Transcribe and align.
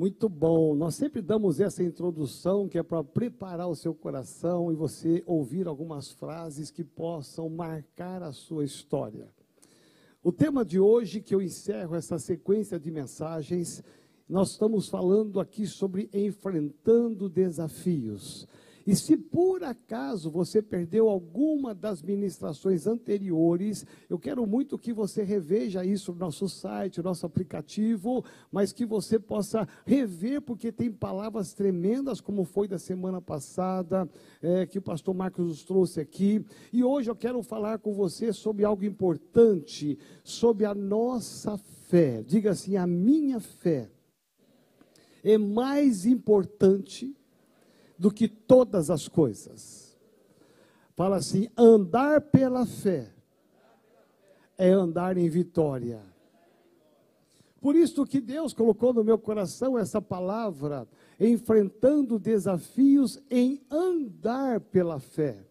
Muito 0.00 0.30
bom. 0.30 0.74
Nós 0.74 0.94
sempre 0.94 1.20
damos 1.20 1.60
essa 1.60 1.82
introdução 1.82 2.66
que 2.66 2.78
é 2.78 2.82
para 2.82 3.04
preparar 3.04 3.68
o 3.68 3.76
seu 3.76 3.94
coração 3.94 4.72
e 4.72 4.74
você 4.74 5.22
ouvir 5.26 5.66
algumas 5.66 6.10
frases 6.10 6.70
que 6.70 6.82
possam 6.82 7.50
marcar 7.50 8.22
a 8.22 8.32
sua 8.32 8.64
história. 8.64 9.28
O 10.22 10.32
tema 10.32 10.64
de 10.64 10.80
hoje, 10.80 11.20
que 11.20 11.34
eu 11.34 11.42
encerro 11.42 11.94
essa 11.94 12.18
sequência 12.18 12.80
de 12.80 12.90
mensagens, 12.90 13.84
nós 14.26 14.52
estamos 14.52 14.88
falando 14.88 15.38
aqui 15.38 15.66
sobre 15.66 16.08
enfrentando 16.14 17.28
desafios. 17.28 18.48
E 18.86 18.96
se 18.96 19.16
por 19.16 19.62
acaso 19.62 20.30
você 20.30 20.62
perdeu 20.62 21.08
alguma 21.08 21.74
das 21.74 22.02
ministrações 22.02 22.86
anteriores, 22.86 23.84
eu 24.08 24.18
quero 24.18 24.46
muito 24.46 24.78
que 24.78 24.92
você 24.92 25.22
reveja 25.22 25.84
isso 25.84 26.12
no 26.12 26.18
nosso 26.18 26.48
site, 26.48 26.98
no 26.98 27.04
nosso 27.04 27.26
aplicativo, 27.26 28.24
mas 28.50 28.72
que 28.72 28.86
você 28.86 29.18
possa 29.18 29.68
rever, 29.84 30.40
porque 30.40 30.72
tem 30.72 30.90
palavras 30.90 31.52
tremendas, 31.52 32.20
como 32.20 32.44
foi 32.44 32.66
da 32.66 32.78
semana 32.78 33.20
passada, 33.20 34.08
é, 34.42 34.66
que 34.66 34.78
o 34.78 34.82
pastor 34.82 35.14
Marcos 35.14 35.46
nos 35.46 35.64
trouxe 35.64 36.00
aqui. 36.00 36.44
E 36.72 36.82
hoje 36.82 37.10
eu 37.10 37.16
quero 37.16 37.42
falar 37.42 37.78
com 37.78 37.92
você 37.92 38.32
sobre 38.32 38.64
algo 38.64 38.84
importante, 38.84 39.98
sobre 40.24 40.64
a 40.64 40.74
nossa 40.74 41.58
fé. 41.88 42.22
Diga 42.22 42.50
assim: 42.52 42.76
a 42.76 42.86
minha 42.86 43.40
fé 43.40 43.90
é 45.22 45.36
mais 45.36 46.06
importante 46.06 47.14
do 48.00 48.10
que 48.10 48.26
todas 48.26 48.88
as 48.88 49.06
coisas. 49.06 49.94
Fala 50.96 51.16
assim: 51.16 51.50
andar 51.54 52.22
pela 52.22 52.64
fé 52.64 53.12
é 54.56 54.70
andar 54.70 55.18
em 55.18 55.28
vitória. 55.28 56.00
Por 57.60 57.76
isso 57.76 58.06
que 58.06 58.18
Deus 58.18 58.54
colocou 58.54 58.94
no 58.94 59.04
meu 59.04 59.18
coração 59.18 59.78
essa 59.78 60.00
palavra, 60.00 60.88
enfrentando 61.20 62.18
desafios 62.18 63.20
em 63.30 63.60
andar 63.70 64.60
pela 64.60 64.98
fé 64.98 65.49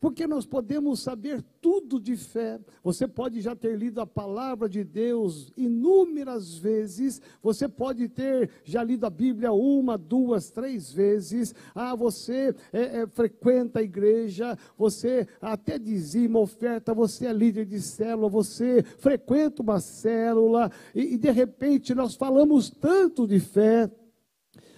porque 0.00 0.26
nós 0.26 0.46
podemos 0.46 1.00
saber 1.00 1.42
tudo 1.60 2.00
de 2.00 2.16
fé. 2.16 2.60
Você 2.84 3.08
pode 3.08 3.40
já 3.40 3.56
ter 3.56 3.76
lido 3.76 4.00
a 4.00 4.06
palavra 4.06 4.68
de 4.68 4.84
Deus 4.84 5.52
inúmeras 5.56 6.56
vezes, 6.56 7.20
você 7.42 7.68
pode 7.68 8.08
ter 8.08 8.50
já 8.64 8.82
lido 8.82 9.04
a 9.06 9.10
Bíblia 9.10 9.52
uma, 9.52 9.98
duas, 9.98 10.50
três 10.50 10.92
vezes. 10.92 11.54
Ah, 11.74 11.94
você 11.94 12.54
é, 12.72 13.00
é, 13.00 13.06
frequenta 13.06 13.80
a 13.80 13.82
igreja, 13.82 14.56
você 14.76 15.26
até 15.40 15.78
dizima, 15.78 16.38
oferta, 16.38 16.94
você 16.94 17.26
é 17.26 17.32
líder 17.32 17.66
de 17.66 17.80
célula, 17.80 18.28
você 18.28 18.82
frequenta 18.82 19.62
uma 19.62 19.80
célula, 19.80 20.70
e, 20.94 21.14
e 21.14 21.18
de 21.18 21.30
repente 21.30 21.94
nós 21.94 22.14
falamos 22.14 22.70
tanto 22.70 23.26
de 23.26 23.40
fé. 23.40 23.90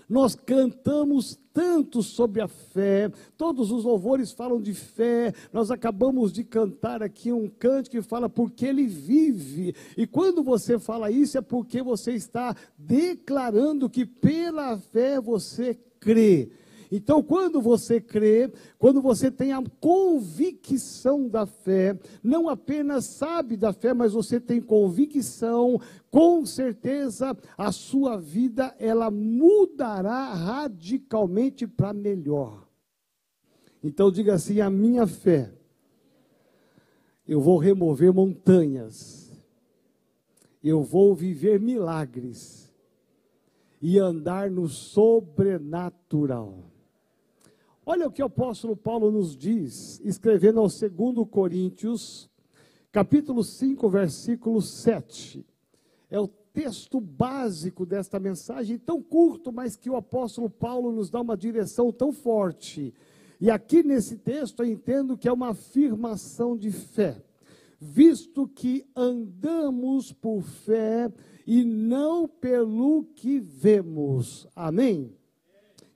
Nós 0.08 0.34
cantamos 0.34 1.39
tanto 1.52 2.02
sobre 2.02 2.40
a 2.40 2.48
fé, 2.48 3.10
todos 3.36 3.70
os 3.70 3.84
louvores 3.84 4.32
falam 4.32 4.60
de 4.60 4.74
fé. 4.74 5.32
Nós 5.52 5.70
acabamos 5.70 6.32
de 6.32 6.44
cantar 6.44 7.02
aqui 7.02 7.32
um 7.32 7.48
canto 7.48 7.90
que 7.90 8.02
fala 8.02 8.28
porque 8.28 8.66
ele 8.66 8.86
vive. 8.86 9.74
E 9.96 10.06
quando 10.06 10.42
você 10.42 10.78
fala 10.78 11.10
isso 11.10 11.38
é 11.38 11.40
porque 11.40 11.82
você 11.82 12.12
está 12.12 12.54
declarando 12.78 13.90
que 13.90 14.04
pela 14.06 14.78
fé 14.78 15.20
você 15.20 15.76
crê. 15.98 16.50
Então, 16.90 17.22
quando 17.22 17.60
você 17.60 18.00
crê, 18.00 18.52
quando 18.76 19.00
você 19.00 19.30
tem 19.30 19.52
a 19.52 19.62
convicção 19.80 21.28
da 21.28 21.46
fé, 21.46 21.96
não 22.22 22.48
apenas 22.48 23.04
sabe 23.04 23.56
da 23.56 23.72
fé, 23.72 23.94
mas 23.94 24.12
você 24.12 24.40
tem 24.40 24.60
convicção, 24.60 25.80
com 26.10 26.44
certeza 26.44 27.36
a 27.56 27.70
sua 27.70 28.18
vida 28.18 28.74
ela 28.78 29.08
mudará 29.08 30.34
radicalmente 30.34 31.64
para 31.64 31.92
melhor. 31.92 32.66
Então 33.82 34.10
diga 34.10 34.34
assim: 34.34 34.60
a 34.60 34.68
minha 34.68 35.06
fé, 35.06 35.54
eu 37.26 37.40
vou 37.40 37.56
remover 37.56 38.12
montanhas, 38.12 39.32
eu 40.62 40.82
vou 40.82 41.14
viver 41.14 41.58
milagres 41.60 42.70
e 43.80 43.98
andar 43.98 44.50
no 44.50 44.68
sobrenatural. 44.68 46.69
Olha 47.84 48.06
o 48.06 48.12
que 48.12 48.22
o 48.22 48.26
apóstolo 48.26 48.76
Paulo 48.76 49.10
nos 49.10 49.36
diz, 49.36 50.00
escrevendo 50.04 50.60
ao 50.60 50.66
2 50.66 51.28
Coríntios, 51.30 52.28
capítulo 52.92 53.42
5, 53.42 53.88
versículo 53.88 54.60
7. 54.60 55.46
É 56.10 56.20
o 56.20 56.28
texto 56.28 57.00
básico 57.00 57.86
desta 57.86 58.20
mensagem, 58.20 58.78
tão 58.78 59.02
curto, 59.02 59.50
mas 59.50 59.76
que 59.76 59.88
o 59.88 59.96
apóstolo 59.96 60.50
Paulo 60.50 60.92
nos 60.92 61.08
dá 61.08 61.20
uma 61.20 61.36
direção 61.36 61.90
tão 61.90 62.12
forte. 62.12 62.92
E 63.40 63.50
aqui 63.50 63.82
nesse 63.82 64.18
texto 64.18 64.62
eu 64.62 64.66
entendo 64.66 65.16
que 65.16 65.26
é 65.26 65.32
uma 65.32 65.50
afirmação 65.50 66.56
de 66.56 66.70
fé, 66.70 67.22
visto 67.80 68.46
que 68.46 68.84
andamos 68.94 70.12
por 70.12 70.42
fé 70.42 71.10
e 71.46 71.64
não 71.64 72.28
pelo 72.28 73.04
que 73.16 73.40
vemos. 73.40 74.46
Amém? 74.54 75.14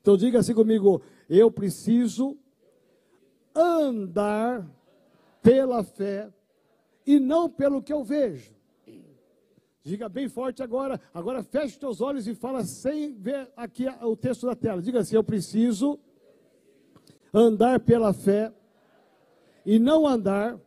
Então 0.00 0.16
diga 0.16 0.38
assim 0.38 0.54
comigo: 0.54 1.02
eu 1.28 1.50
preciso 1.50 2.36
andar 3.54 4.68
pela 5.42 5.82
fé 5.84 6.32
e 7.06 7.20
não 7.20 7.48
pelo 7.48 7.82
que 7.82 7.92
eu 7.92 8.02
vejo. 8.02 8.54
Diga 9.82 10.08
bem 10.08 10.28
forte 10.28 10.62
agora. 10.62 10.98
Agora 11.12 11.42
feche 11.42 11.78
teus 11.78 12.00
olhos 12.00 12.26
e 12.26 12.34
fala 12.34 12.64
sem 12.64 13.12
ver 13.14 13.52
aqui 13.54 13.86
o 14.02 14.16
texto 14.16 14.46
da 14.46 14.56
tela. 14.56 14.80
Diga 14.80 15.00
assim: 15.00 15.14
Eu 15.14 15.22
preciso 15.22 16.00
andar 17.32 17.80
pela 17.80 18.14
fé 18.14 18.52
e 19.66 19.78
não 19.78 20.06
andar 20.06 20.58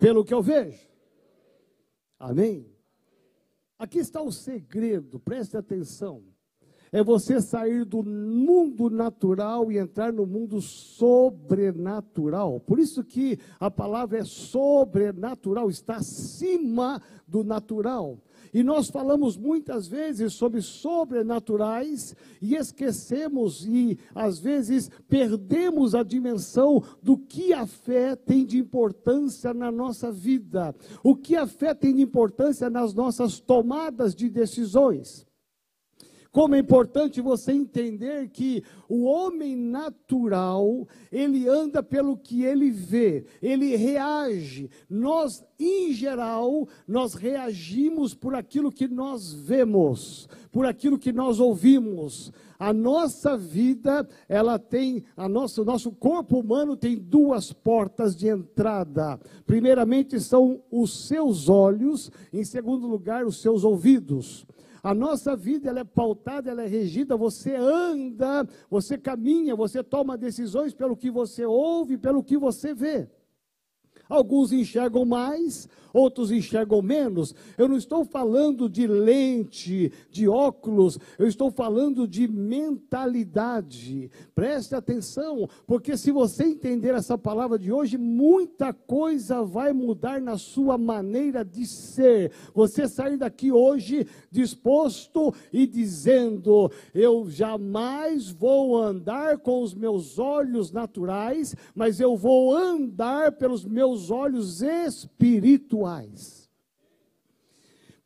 pelo 0.00 0.24
que 0.24 0.34
eu 0.34 0.42
vejo. 0.42 0.88
Amém? 2.18 2.68
Aqui 3.78 3.98
está 3.98 4.20
o 4.20 4.32
segredo, 4.32 5.20
preste 5.20 5.56
atenção 5.56 6.33
é 6.94 7.02
você 7.02 7.40
sair 7.40 7.84
do 7.84 8.04
mundo 8.04 8.88
natural 8.88 9.72
e 9.72 9.78
entrar 9.78 10.12
no 10.12 10.24
mundo 10.24 10.60
sobrenatural. 10.62 12.60
Por 12.60 12.78
isso 12.78 13.02
que 13.02 13.36
a 13.58 13.68
palavra 13.68 14.18
é 14.18 14.24
sobrenatural, 14.24 15.68
está 15.68 15.96
acima 15.96 17.02
do 17.26 17.42
natural. 17.42 18.16
E 18.52 18.62
nós 18.62 18.88
falamos 18.90 19.36
muitas 19.36 19.88
vezes 19.88 20.34
sobre 20.34 20.62
sobrenaturais 20.62 22.14
e 22.40 22.54
esquecemos 22.54 23.66
e 23.66 23.98
às 24.14 24.38
vezes 24.38 24.88
perdemos 25.08 25.96
a 25.96 26.04
dimensão 26.04 26.80
do 27.02 27.18
que 27.18 27.52
a 27.52 27.66
fé 27.66 28.14
tem 28.14 28.46
de 28.46 28.56
importância 28.56 29.52
na 29.52 29.72
nossa 29.72 30.12
vida, 30.12 30.72
o 31.02 31.16
que 31.16 31.34
a 31.34 31.48
fé 31.48 31.74
tem 31.74 31.92
de 31.92 32.02
importância 32.02 32.70
nas 32.70 32.94
nossas 32.94 33.40
tomadas 33.40 34.14
de 34.14 34.30
decisões. 34.30 35.26
Como 36.34 36.56
é 36.56 36.58
importante 36.58 37.20
você 37.20 37.52
entender 37.52 38.28
que 38.28 38.64
o 38.88 39.04
homem 39.04 39.54
natural, 39.54 40.84
ele 41.12 41.48
anda 41.48 41.80
pelo 41.80 42.16
que 42.16 42.42
ele 42.42 42.72
vê, 42.72 43.24
ele 43.40 43.76
reage. 43.76 44.68
Nós, 44.90 45.44
em 45.60 45.92
geral, 45.92 46.66
nós 46.88 47.14
reagimos 47.14 48.14
por 48.14 48.34
aquilo 48.34 48.72
que 48.72 48.88
nós 48.88 49.32
vemos, 49.32 50.28
por 50.50 50.66
aquilo 50.66 50.98
que 50.98 51.12
nós 51.12 51.38
ouvimos. 51.38 52.32
A 52.58 52.72
nossa 52.72 53.36
vida, 53.36 54.04
ela 54.28 54.58
tem, 54.58 55.04
a 55.16 55.28
nossa, 55.28 55.62
o 55.62 55.64
nosso 55.64 55.92
corpo 55.92 56.40
humano 56.40 56.76
tem 56.76 56.96
duas 56.96 57.52
portas 57.52 58.16
de 58.16 58.26
entrada. 58.26 59.20
Primeiramente 59.46 60.18
são 60.18 60.60
os 60.68 61.06
seus 61.06 61.48
olhos, 61.48 62.10
em 62.32 62.42
segundo 62.42 62.88
lugar, 62.88 63.24
os 63.24 63.40
seus 63.40 63.62
ouvidos. 63.62 64.44
A 64.84 64.94
nossa 64.94 65.34
vida 65.34 65.70
ela 65.70 65.80
é 65.80 65.84
pautada, 65.84 66.50
ela 66.50 66.62
é 66.62 66.66
regida, 66.66 67.16
você 67.16 67.56
anda, 67.56 68.46
você 68.68 68.98
caminha, 68.98 69.56
você 69.56 69.82
toma 69.82 70.14
decisões 70.14 70.74
pelo 70.74 70.94
que 70.94 71.10
você 71.10 71.46
ouve, 71.46 71.96
pelo 71.96 72.22
que 72.22 72.36
você 72.36 72.74
vê. 72.74 73.08
Alguns 74.08 74.52
enxergam 74.52 75.04
mais, 75.04 75.68
outros 75.94 76.32
enxergam 76.32 76.82
menos. 76.82 77.34
Eu 77.56 77.68
não 77.68 77.76
estou 77.76 78.04
falando 78.04 78.68
de 78.68 78.86
lente, 78.86 79.92
de 80.10 80.28
óculos, 80.28 80.98
eu 81.18 81.28
estou 81.28 81.50
falando 81.50 82.06
de 82.06 82.26
mentalidade. 82.26 84.10
Preste 84.34 84.74
atenção, 84.74 85.48
porque 85.66 85.96
se 85.96 86.10
você 86.10 86.44
entender 86.44 86.94
essa 86.94 87.16
palavra 87.16 87.58
de 87.58 87.72
hoje, 87.72 87.96
muita 87.96 88.72
coisa 88.72 89.42
vai 89.42 89.72
mudar 89.72 90.20
na 90.20 90.36
sua 90.36 90.76
maneira 90.76 91.44
de 91.44 91.64
ser. 91.64 92.32
Você 92.52 92.88
sair 92.88 93.16
daqui 93.16 93.52
hoje 93.52 94.06
disposto 94.30 95.32
e 95.52 95.66
dizendo: 95.66 96.70
Eu 96.92 97.30
jamais 97.30 98.30
vou 98.30 98.76
andar 98.76 99.38
com 99.38 99.62
os 99.62 99.74
meus 99.74 100.18
olhos 100.18 100.72
naturais, 100.72 101.54
mas 101.74 102.00
eu 102.00 102.16
vou 102.16 102.54
andar 102.54 103.32
pelos 103.32 103.64
meus 103.64 103.93
olhos 104.10 104.62
espirituais 104.62 104.62
espirituais. 104.62 106.50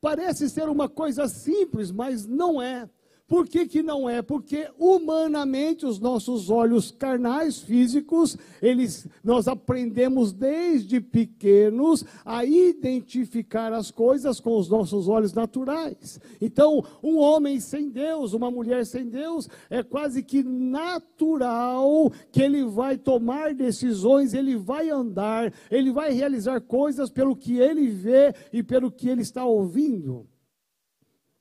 Parece 0.01 0.49
ser 0.49 0.69
uma 0.69 0.89
coisa 0.89 1.27
simples, 1.27 1.91
mas 1.91 2.25
não 2.27 2.63
é. 2.63 2.89
Por 3.29 3.47
que, 3.47 3.67
que 3.67 3.83
não 3.83 4.09
é? 4.09 4.23
Porque 4.23 4.71
humanamente 4.79 5.85
os 5.85 6.01
nossos 6.01 6.49
olhos 6.49 6.91
carnais, 6.91 7.59
físicos, 7.59 8.39
eles, 8.63 9.07
nós 9.23 9.47
aprendemos 9.47 10.33
desde 10.33 10.99
pequenos 10.99 12.07
a 12.25 12.43
identificar 12.43 13.71
as 13.75 13.91
coisas 13.91 14.41
com 14.41 14.57
os 14.57 14.71
nossos 14.71 15.09
olhos 15.09 15.35
naturais. 15.35 16.19
Então, 16.41 16.83
um 17.03 17.19
homem 17.19 17.61
sem 17.61 17.91
Deus, 17.91 18.33
uma 18.33 18.51
mulher 18.51 18.87
sem 18.87 19.07
Deus, 19.07 19.47
é 19.69 19.83
quase 19.83 20.23
que 20.23 20.43
natural 20.43 22.11
que 22.33 22.41
ele 22.41 22.65
vai 22.65 22.97
tomar 22.97 23.53
decisões, 23.53 24.33
ele 24.33 24.57
vai 24.57 24.89
andar, 24.89 25.53
ele 25.71 25.93
vai 25.93 26.13
realizar 26.13 26.63
coisas 26.63 27.11
pelo 27.11 27.37
que 27.37 27.59
ele 27.59 27.89
vê 27.89 28.35
e 28.51 28.63
pelo 28.63 28.91
que 28.91 29.07
ele 29.07 29.21
está 29.21 29.45
ouvindo. 29.45 30.27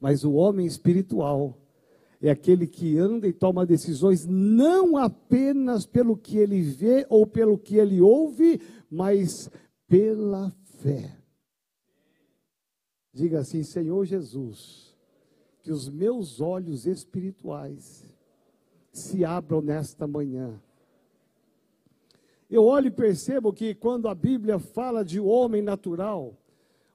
Mas 0.01 0.25
o 0.25 0.33
homem 0.33 0.65
espiritual, 0.67 1.57
é 2.21 2.29
aquele 2.29 2.65
que 2.65 2.97
anda 2.97 3.27
e 3.27 3.33
toma 3.33 3.65
decisões 3.65 4.25
não 4.25 4.97
apenas 4.97 5.85
pelo 5.85 6.17
que 6.17 6.37
ele 6.37 6.61
vê 6.61 7.05
ou 7.09 7.27
pelo 7.27 7.57
que 7.57 7.75
ele 7.75 8.01
ouve, 8.01 8.59
mas 8.89 9.49
pela 9.87 10.51
fé. 10.79 11.15
Diga 13.13 13.39
assim: 13.39 13.63
Senhor 13.63 14.05
Jesus, 14.05 14.95
que 15.61 15.71
os 15.71 15.89
meus 15.89 16.41
olhos 16.41 16.87
espirituais 16.87 18.05
se 18.91 19.23
abram 19.23 19.61
nesta 19.61 20.07
manhã. 20.07 20.59
Eu 22.49 22.63
olho 22.63 22.87
e 22.87 22.91
percebo 22.91 23.51
que 23.51 23.75
quando 23.75 24.07
a 24.07 24.15
Bíblia 24.15 24.57
fala 24.57 25.03
de 25.03 25.19
homem 25.19 25.61
natural, 25.61 26.37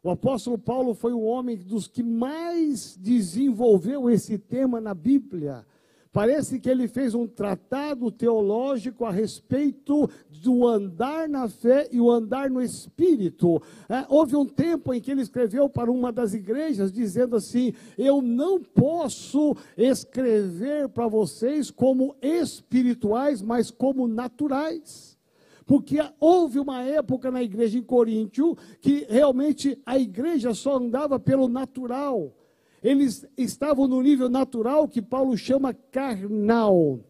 o 0.02 0.10
apóstolo 0.10 0.58
Paulo 0.58 0.94
foi 0.94 1.12
um 1.12 1.25
homem 1.25 1.56
dos 1.56 1.87
que 1.87 2.02
mais 2.02 2.96
desenvolveu 3.00 4.10
esse 4.10 4.37
tema 4.37 4.81
na 4.81 4.94
Bíblia. 4.94 5.64
Parece 6.12 6.60
que 6.60 6.69
ele 6.69 6.87
fez 6.88 7.14
um 7.14 7.26
tratado 7.26 8.10
teológico 8.10 9.06
a 9.06 9.10
respeito 9.10 10.10
do 10.28 10.66
andar 10.69 11.26
na 11.26 11.49
fé 11.49 11.88
e 11.90 12.00
o 12.00 12.10
andar 12.10 12.50
no 12.50 12.60
espírito. 12.60 13.62
É, 13.88 14.04
houve 14.10 14.37
um 14.37 14.44
tempo 14.44 14.93
em 14.93 15.00
que 15.00 15.10
ele 15.10 15.22
escreveu 15.22 15.70
para 15.70 15.90
uma 15.90 16.12
das 16.12 16.34
igrejas, 16.34 16.93
dizendo 16.93 17.34
assim: 17.34 17.72
Eu 17.96 18.20
não 18.20 18.60
posso 18.60 19.56
escrever 19.75 20.88
para 20.90 21.08
vocês 21.08 21.70
como 21.70 22.14
espirituais, 22.20 23.40
mas 23.40 23.70
como 23.70 24.06
naturais. 24.06 25.12
Porque 25.67 25.99
houve 26.19 26.59
uma 26.59 26.82
época 26.82 27.31
na 27.31 27.43
igreja 27.43 27.79
em 27.79 27.82
Coríntio 27.82 28.56
que 28.81 29.06
realmente 29.09 29.81
a 29.85 29.99
igreja 29.99 30.55
só 30.55 30.76
andava 30.76 31.19
pelo 31.19 31.49
natural. 31.49 32.32
Eles 32.82 33.26
estavam 33.37 33.87
no 33.87 34.03
nível 34.03 34.29
natural 34.29 34.88
que 34.88 35.00
Paulo 35.00 35.37
chama 35.37 35.73
carnal. 35.73 37.00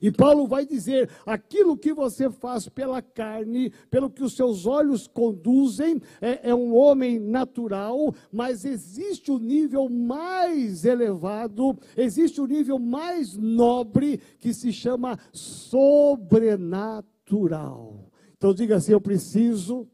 E 0.00 0.10
Paulo 0.10 0.46
vai 0.48 0.66
dizer: 0.66 1.08
aquilo 1.24 1.76
que 1.76 1.94
você 1.94 2.28
faz 2.28 2.68
pela 2.68 3.00
carne, 3.00 3.72
pelo 3.88 4.10
que 4.10 4.24
os 4.24 4.34
seus 4.34 4.66
olhos 4.66 5.06
conduzem, 5.06 6.00
é, 6.20 6.50
é, 6.50 6.54
um 6.54 6.76
homem 6.76 7.20
natural, 7.20 8.12
mas 8.30 8.64
existe 8.64 9.30
um 9.30 9.38
nível 9.38 9.88
mais 9.88 10.84
elevado, 10.84 11.78
existe 11.96 12.40
um 12.40 12.46
nível 12.46 12.78
mais 12.80 13.36
nobre, 13.36 14.20
que 14.40 14.52
se 14.52 14.72
chama 14.72 15.18
sobrenatural 15.32 17.11
natural. 17.32 18.10
Então 18.36 18.52
diga 18.54 18.76
assim: 18.76 18.92
eu 18.92 19.00
preciso 19.00 19.88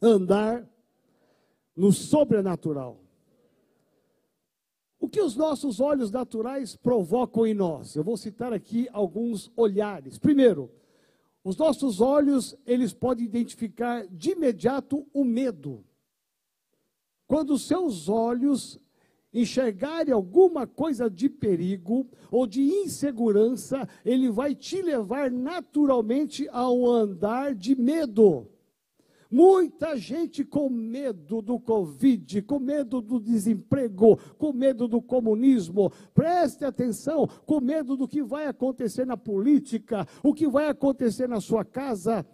andar 0.00 0.68
no 1.76 1.92
sobrenatural. 1.92 3.00
O 4.98 5.08
que 5.08 5.20
os 5.20 5.34
nossos 5.34 5.80
olhos 5.80 6.10
naturais 6.10 6.76
provocam 6.76 7.46
em 7.46 7.54
nós? 7.54 7.94
Eu 7.96 8.04
vou 8.04 8.16
citar 8.16 8.52
aqui 8.52 8.88
alguns 8.92 9.50
olhares. 9.56 10.18
Primeiro, 10.18 10.70
os 11.42 11.56
nossos 11.56 12.00
olhos, 12.00 12.56
eles 12.64 12.92
podem 12.92 13.24
identificar 13.24 14.06
de 14.06 14.30
imediato 14.30 15.04
o 15.12 15.24
medo. 15.24 15.84
Quando 17.26 17.54
os 17.54 17.66
seus 17.66 18.08
olhos 18.08 18.78
enxergarem 19.32 20.12
alguma 20.12 20.66
coisa 20.66 21.08
de 21.08 21.28
perigo 21.28 22.06
ou 22.30 22.46
de 22.46 22.62
insegurança, 22.62 23.88
ele 24.04 24.30
vai 24.30 24.54
te 24.54 24.82
levar 24.82 25.30
naturalmente 25.30 26.48
a 26.50 26.70
um 26.70 26.86
andar 26.86 27.54
de 27.54 27.74
medo. 27.74 28.48
Muita 29.30 29.96
gente 29.96 30.44
com 30.44 30.68
medo 30.68 31.40
do 31.40 31.58
Covid, 31.58 32.42
com 32.42 32.58
medo 32.58 33.00
do 33.00 33.18
desemprego, 33.18 34.18
com 34.36 34.52
medo 34.52 34.86
do 34.86 35.00
comunismo. 35.00 35.90
Preste 36.12 36.66
atenção, 36.66 37.26
com 37.46 37.58
medo 37.58 37.96
do 37.96 38.06
que 38.06 38.22
vai 38.22 38.46
acontecer 38.46 39.06
na 39.06 39.16
política, 39.16 40.06
o 40.22 40.34
que 40.34 40.46
vai 40.46 40.68
acontecer 40.68 41.26
na 41.26 41.40
sua 41.40 41.64
casa. 41.64 42.26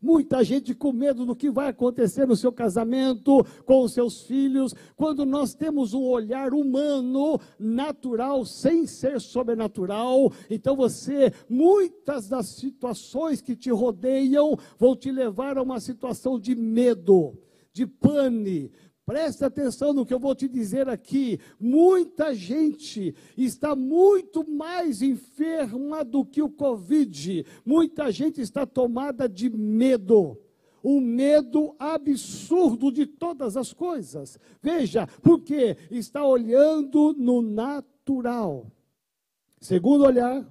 Muita 0.00 0.42
gente 0.44 0.74
com 0.74 0.92
medo 0.92 1.26
do 1.26 1.36
que 1.36 1.50
vai 1.50 1.68
acontecer 1.68 2.26
no 2.26 2.36
seu 2.36 2.52
casamento, 2.52 3.44
com 3.64 3.82
os 3.82 3.92
seus 3.92 4.22
filhos, 4.22 4.74
quando 4.96 5.24
nós 5.26 5.54
temos 5.54 5.94
um 5.94 6.02
olhar 6.02 6.52
humano, 6.52 7.38
natural, 7.58 8.44
sem 8.44 8.86
ser 8.86 9.20
sobrenatural. 9.20 10.32
Então 10.48 10.76
você, 10.76 11.32
muitas 11.48 12.28
das 12.28 12.46
situações 12.46 13.40
que 13.40 13.56
te 13.56 13.70
rodeiam 13.70 14.56
vão 14.78 14.96
te 14.96 15.10
levar 15.10 15.58
a 15.58 15.62
uma 15.62 15.80
situação 15.80 16.38
de 16.38 16.54
medo, 16.54 17.38
de 17.72 17.86
pane, 17.86 18.70
Preste 19.04 19.44
atenção 19.44 19.92
no 19.92 20.06
que 20.06 20.14
eu 20.14 20.20
vou 20.20 20.34
te 20.34 20.48
dizer 20.48 20.88
aqui. 20.88 21.40
Muita 21.58 22.34
gente 22.34 23.14
está 23.36 23.74
muito 23.74 24.48
mais 24.48 25.02
enferma 25.02 26.04
do 26.04 26.24
que 26.24 26.40
o 26.40 26.50
Covid. 26.50 27.44
Muita 27.64 28.10
gente 28.12 28.40
está 28.40 28.64
tomada 28.64 29.28
de 29.28 29.50
medo. 29.50 30.38
Um 30.82 31.00
medo 31.00 31.74
absurdo 31.78 32.90
de 32.90 33.06
todas 33.06 33.56
as 33.56 33.72
coisas. 33.72 34.38
Veja, 34.62 35.06
porque 35.22 35.76
está 35.90 36.24
olhando 36.24 37.12
no 37.18 37.42
natural. 37.42 38.70
Segundo 39.60 40.04
olhar, 40.04 40.46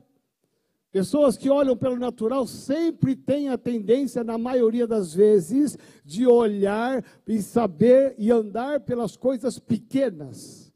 Pessoas 0.92 1.38
que 1.38 1.50
olham 1.50 1.78
pelo 1.78 1.98
natural 1.98 2.48
sempre 2.48 3.16
têm 3.16 3.50
a 3.50 3.58
tendência, 3.58 4.24
na 4.24 4.38
maioria 4.38 4.88
das 4.88 5.14
vezes, 5.14 5.78
de 6.04 6.26
olhar 6.26 7.04
e 7.28 7.42
saber 7.42 8.16
e 8.18 8.32
andar 8.32 8.80
pelas 8.80 9.16
coisas 9.16 9.60
pequenas 9.60 10.69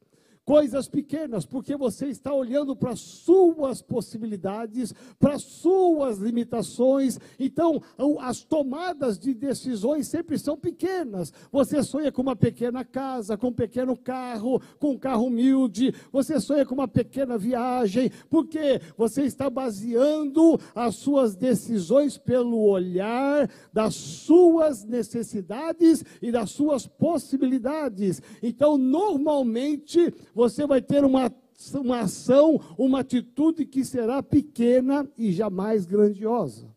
coisas 0.45 0.87
pequenas, 0.87 1.45
porque 1.45 1.75
você 1.75 2.07
está 2.07 2.33
olhando 2.33 2.75
para 2.75 2.95
suas 2.95 3.81
possibilidades, 3.81 4.93
para 5.19 5.39
suas 5.39 6.17
limitações. 6.17 7.19
Então, 7.39 7.81
as 8.19 8.43
tomadas 8.43 9.17
de 9.17 9.33
decisões 9.33 10.07
sempre 10.07 10.37
são 10.37 10.57
pequenas. 10.57 11.31
Você 11.51 11.81
sonha 11.81 12.11
com 12.11 12.21
uma 12.21 12.35
pequena 12.35 12.83
casa, 12.83 13.37
com 13.37 13.47
um 13.47 13.53
pequeno 13.53 13.95
carro, 13.95 14.61
com 14.79 14.91
um 14.91 14.97
carro 14.97 15.27
humilde, 15.27 15.93
você 16.11 16.39
sonha 16.39 16.65
com 16.65 16.73
uma 16.73 16.87
pequena 16.87 17.37
viagem, 17.37 18.11
porque 18.29 18.81
você 18.97 19.23
está 19.23 19.49
baseando 19.49 20.59
as 20.75 20.95
suas 20.95 21.35
decisões 21.35 22.17
pelo 22.17 22.59
olhar 22.59 23.49
das 23.71 23.95
suas 23.95 24.83
necessidades 24.83 26.03
e 26.21 26.31
das 26.31 26.51
suas 26.51 26.85
possibilidades. 26.85 28.21
Então, 28.41 28.77
normalmente, 28.77 30.13
você 30.33 30.65
vai 30.65 30.81
ter 30.81 31.03
uma, 31.05 31.31
uma 31.75 31.99
ação, 32.01 32.59
uma 32.77 32.99
atitude 33.01 33.65
que 33.65 33.85
será 33.85 34.23
pequena 34.23 35.07
e 35.17 35.31
jamais 35.31 35.85
grandiosa. 35.85 36.73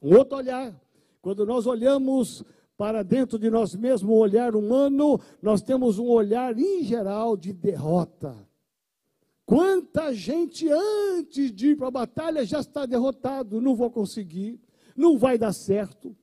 Um 0.00 0.16
outro 0.16 0.38
olhar, 0.38 0.78
quando 1.20 1.44
nós 1.44 1.66
olhamos 1.66 2.44
para 2.76 3.02
dentro 3.02 3.38
de 3.38 3.50
nós 3.50 3.74
mesmos, 3.74 4.10
um 4.10 4.14
olhar 4.14 4.54
humano, 4.54 5.18
nós 5.42 5.62
temos 5.62 5.98
um 5.98 6.08
olhar 6.08 6.56
em 6.58 6.82
geral 6.84 7.36
de 7.36 7.52
derrota. 7.52 8.36
Quanta 9.46 10.12
gente 10.12 10.68
antes 10.68 11.52
de 11.52 11.68
ir 11.68 11.76
para 11.76 11.88
a 11.88 11.92
batalha 11.92 12.44
já 12.44 12.60
está 12.60 12.84
derrotado, 12.84 13.60
não 13.60 13.74
vou 13.74 13.90
conseguir, 13.90 14.60
não 14.96 15.16
vai 15.16 15.38
dar 15.38 15.52
certo. 15.52 16.14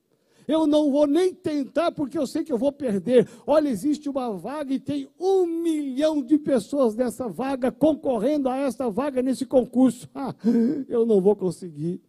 Eu 0.46 0.66
não 0.66 0.90
vou 0.90 1.06
nem 1.06 1.32
tentar 1.32 1.92
porque 1.92 2.18
eu 2.18 2.26
sei 2.26 2.44
que 2.44 2.52
eu 2.52 2.58
vou 2.58 2.72
perder. 2.72 3.28
Olha, 3.46 3.68
existe 3.68 4.08
uma 4.08 4.30
vaga 4.32 4.72
e 4.74 4.78
tem 4.78 5.08
um 5.18 5.46
milhão 5.46 6.22
de 6.22 6.38
pessoas 6.38 6.94
nessa 6.94 7.28
vaga 7.28 7.72
concorrendo 7.72 8.48
a 8.48 8.56
essa 8.56 8.90
vaga 8.90 9.22
nesse 9.22 9.46
concurso. 9.46 10.08
Ah, 10.16 10.34
eu 10.88 11.04
não 11.04 11.20
vou 11.20 11.36
conseguir. 11.36 12.00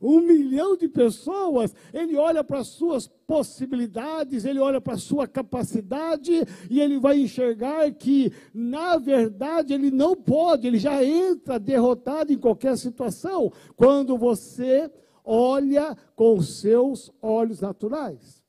Um 0.00 0.20
milhão 0.20 0.76
de 0.76 0.88
pessoas, 0.88 1.74
ele 1.92 2.16
olha 2.16 2.44
para 2.44 2.58
as 2.58 2.68
suas 2.68 3.06
possibilidades, 3.26 4.44
ele 4.44 4.58
olha 4.58 4.80
para 4.80 4.94
a 4.94 4.98
sua 4.98 5.26
capacidade 5.26 6.32
e 6.68 6.80
ele 6.80 6.98
vai 6.98 7.18
enxergar 7.18 7.90
que, 7.92 8.30
na 8.52 8.98
verdade, 8.98 9.72
ele 9.72 9.90
não 9.90 10.14
pode, 10.14 10.66
ele 10.66 10.78
já 10.78 11.02
entra 11.02 11.58
derrotado 11.58 12.32
em 12.32 12.38
qualquer 12.38 12.76
situação. 12.76 13.50
Quando 13.74 14.18
você 14.18 14.90
olha 15.26 15.96
com 16.14 16.38
os 16.38 16.60
seus 16.60 17.10
olhos 17.20 17.60
naturais. 17.60 18.42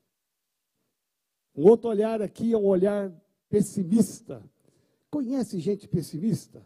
Um 1.55 1.63
outro 1.67 1.89
olhar 1.89 2.21
aqui 2.21 2.53
é 2.53 2.57
um 2.57 2.67
olhar 2.67 3.11
pessimista. 3.49 4.47
Conhece 5.09 5.59
gente 5.59 5.87
pessimista? 5.87 6.63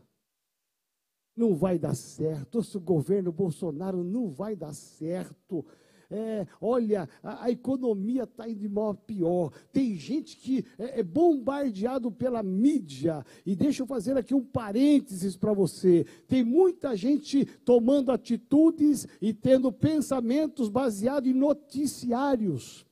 Não 1.33 1.55
vai 1.55 1.79
dar 1.79 1.95
certo. 1.95 2.59
Esse 2.59 2.77
governo 2.77 3.31
Bolsonaro 3.31 4.03
não 4.03 4.29
vai 4.29 4.53
dar 4.53 4.73
certo. 4.73 5.65
É, 6.13 6.45
olha, 6.59 7.07
a, 7.23 7.45
a 7.45 7.51
economia 7.51 8.23
está 8.23 8.47
indo 8.47 8.59
de 8.59 8.67
mal 8.67 8.89
a 8.89 8.93
pior. 8.93 9.49
Tem 9.71 9.95
gente 9.95 10.35
que 10.35 10.65
é, 10.77 10.99
é 10.99 11.03
bombardeado 11.03 12.11
pela 12.11 12.43
mídia. 12.43 13.25
E 13.45 13.55
deixa 13.55 13.83
eu 13.83 13.87
fazer 13.87 14.17
aqui 14.17 14.35
um 14.35 14.43
parênteses 14.43 15.37
para 15.37 15.53
você. 15.53 16.05
Tem 16.27 16.43
muita 16.43 16.97
gente 16.97 17.45
tomando 17.63 18.11
atitudes 18.11 19.07
e 19.21 19.33
tendo 19.33 19.71
pensamentos 19.71 20.67
baseados 20.67 21.29
em 21.29 21.33
noticiários. 21.33 22.85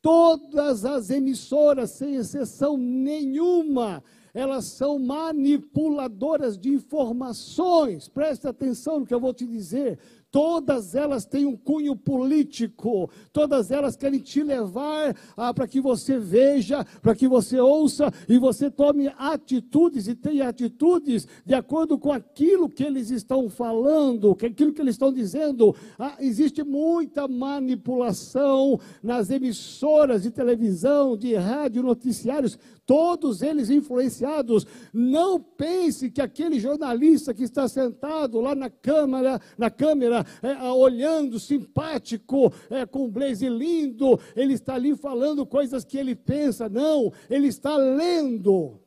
Todas 0.00 0.84
as 0.84 1.10
emissoras, 1.10 1.90
sem 1.90 2.16
exceção 2.16 2.76
nenhuma, 2.76 4.02
elas 4.34 4.64
são 4.64 4.98
manipuladoras 4.98 6.58
de 6.58 6.70
informações. 6.70 8.08
Preste 8.08 8.48
atenção 8.48 9.00
no 9.00 9.06
que 9.06 9.14
eu 9.14 9.20
vou 9.20 9.32
te 9.32 9.46
dizer. 9.46 9.98
Todas 10.32 10.94
elas 10.94 11.26
têm 11.26 11.44
um 11.44 11.54
cunho 11.54 11.94
político, 11.94 13.10
todas 13.34 13.70
elas 13.70 13.96
querem 13.96 14.18
te 14.18 14.42
levar 14.42 15.14
ah, 15.36 15.52
para 15.52 15.68
que 15.68 15.78
você 15.78 16.18
veja, 16.18 16.86
para 17.02 17.14
que 17.14 17.28
você 17.28 17.60
ouça 17.60 18.10
e 18.26 18.38
você 18.38 18.70
tome 18.70 19.12
atitudes 19.18 20.08
e 20.08 20.14
tenha 20.14 20.48
atitudes 20.48 21.28
de 21.44 21.52
acordo 21.52 21.98
com 21.98 22.10
aquilo 22.10 22.66
que 22.66 22.82
eles 22.82 23.10
estão 23.10 23.50
falando, 23.50 24.34
com 24.34 24.46
aquilo 24.46 24.72
que 24.72 24.80
eles 24.80 24.94
estão 24.94 25.12
dizendo. 25.12 25.76
Ah, 25.98 26.16
existe 26.18 26.64
muita 26.64 27.28
manipulação 27.28 28.80
nas 29.02 29.28
emissoras 29.28 30.22
de 30.22 30.30
televisão, 30.30 31.14
de 31.14 31.34
rádio, 31.34 31.82
noticiários, 31.82 32.58
todos 32.86 33.42
eles 33.42 33.68
influenciados. 33.68 34.66
Não 34.94 35.38
pense 35.38 36.10
que 36.10 36.22
aquele 36.22 36.58
jornalista 36.58 37.34
que 37.34 37.42
está 37.42 37.68
sentado 37.68 38.40
lá 38.40 38.54
na 38.54 38.70
câmara, 38.70 39.38
na 39.58 39.70
câmera, 39.70 40.21
é, 40.42 40.62
olhando, 40.70 41.38
simpático, 41.38 42.52
é, 42.70 42.86
com 42.86 43.06
um 43.06 43.10
blaze 43.10 43.48
lindo, 43.48 44.18
ele 44.34 44.54
está 44.54 44.74
ali 44.74 44.96
falando 44.96 45.46
coisas 45.46 45.84
que 45.84 45.98
ele 45.98 46.14
pensa. 46.14 46.68
Não, 46.68 47.12
ele 47.28 47.48
está 47.48 47.76
lendo. 47.76 48.80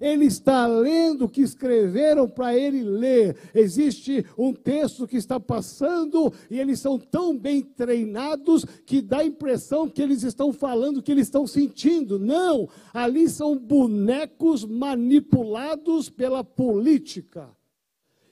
Ele 0.00 0.26
está 0.26 0.66
lendo 0.66 1.24
o 1.24 1.28
que 1.28 1.40
escreveram 1.40 2.28
para 2.28 2.56
ele 2.56 2.82
ler. 2.82 3.36
Existe 3.54 4.24
um 4.36 4.52
texto 4.52 5.08
que 5.08 5.16
está 5.16 5.40
passando 5.40 6.32
e 6.50 6.58
eles 6.60 6.78
são 6.78 6.98
tão 6.98 7.36
bem 7.36 7.62
treinados 7.62 8.64
que 8.86 9.02
dá 9.02 9.18
a 9.18 9.24
impressão 9.24 9.88
que 9.88 10.00
eles 10.00 10.22
estão 10.22 10.52
falando, 10.52 11.02
que 11.02 11.10
eles 11.10 11.26
estão 11.26 11.46
sentindo. 11.46 12.18
Não, 12.18 12.68
ali 12.94 13.28
são 13.28 13.56
bonecos 13.56 14.64
manipulados 14.64 16.08
pela 16.08 16.44
política. 16.44 17.57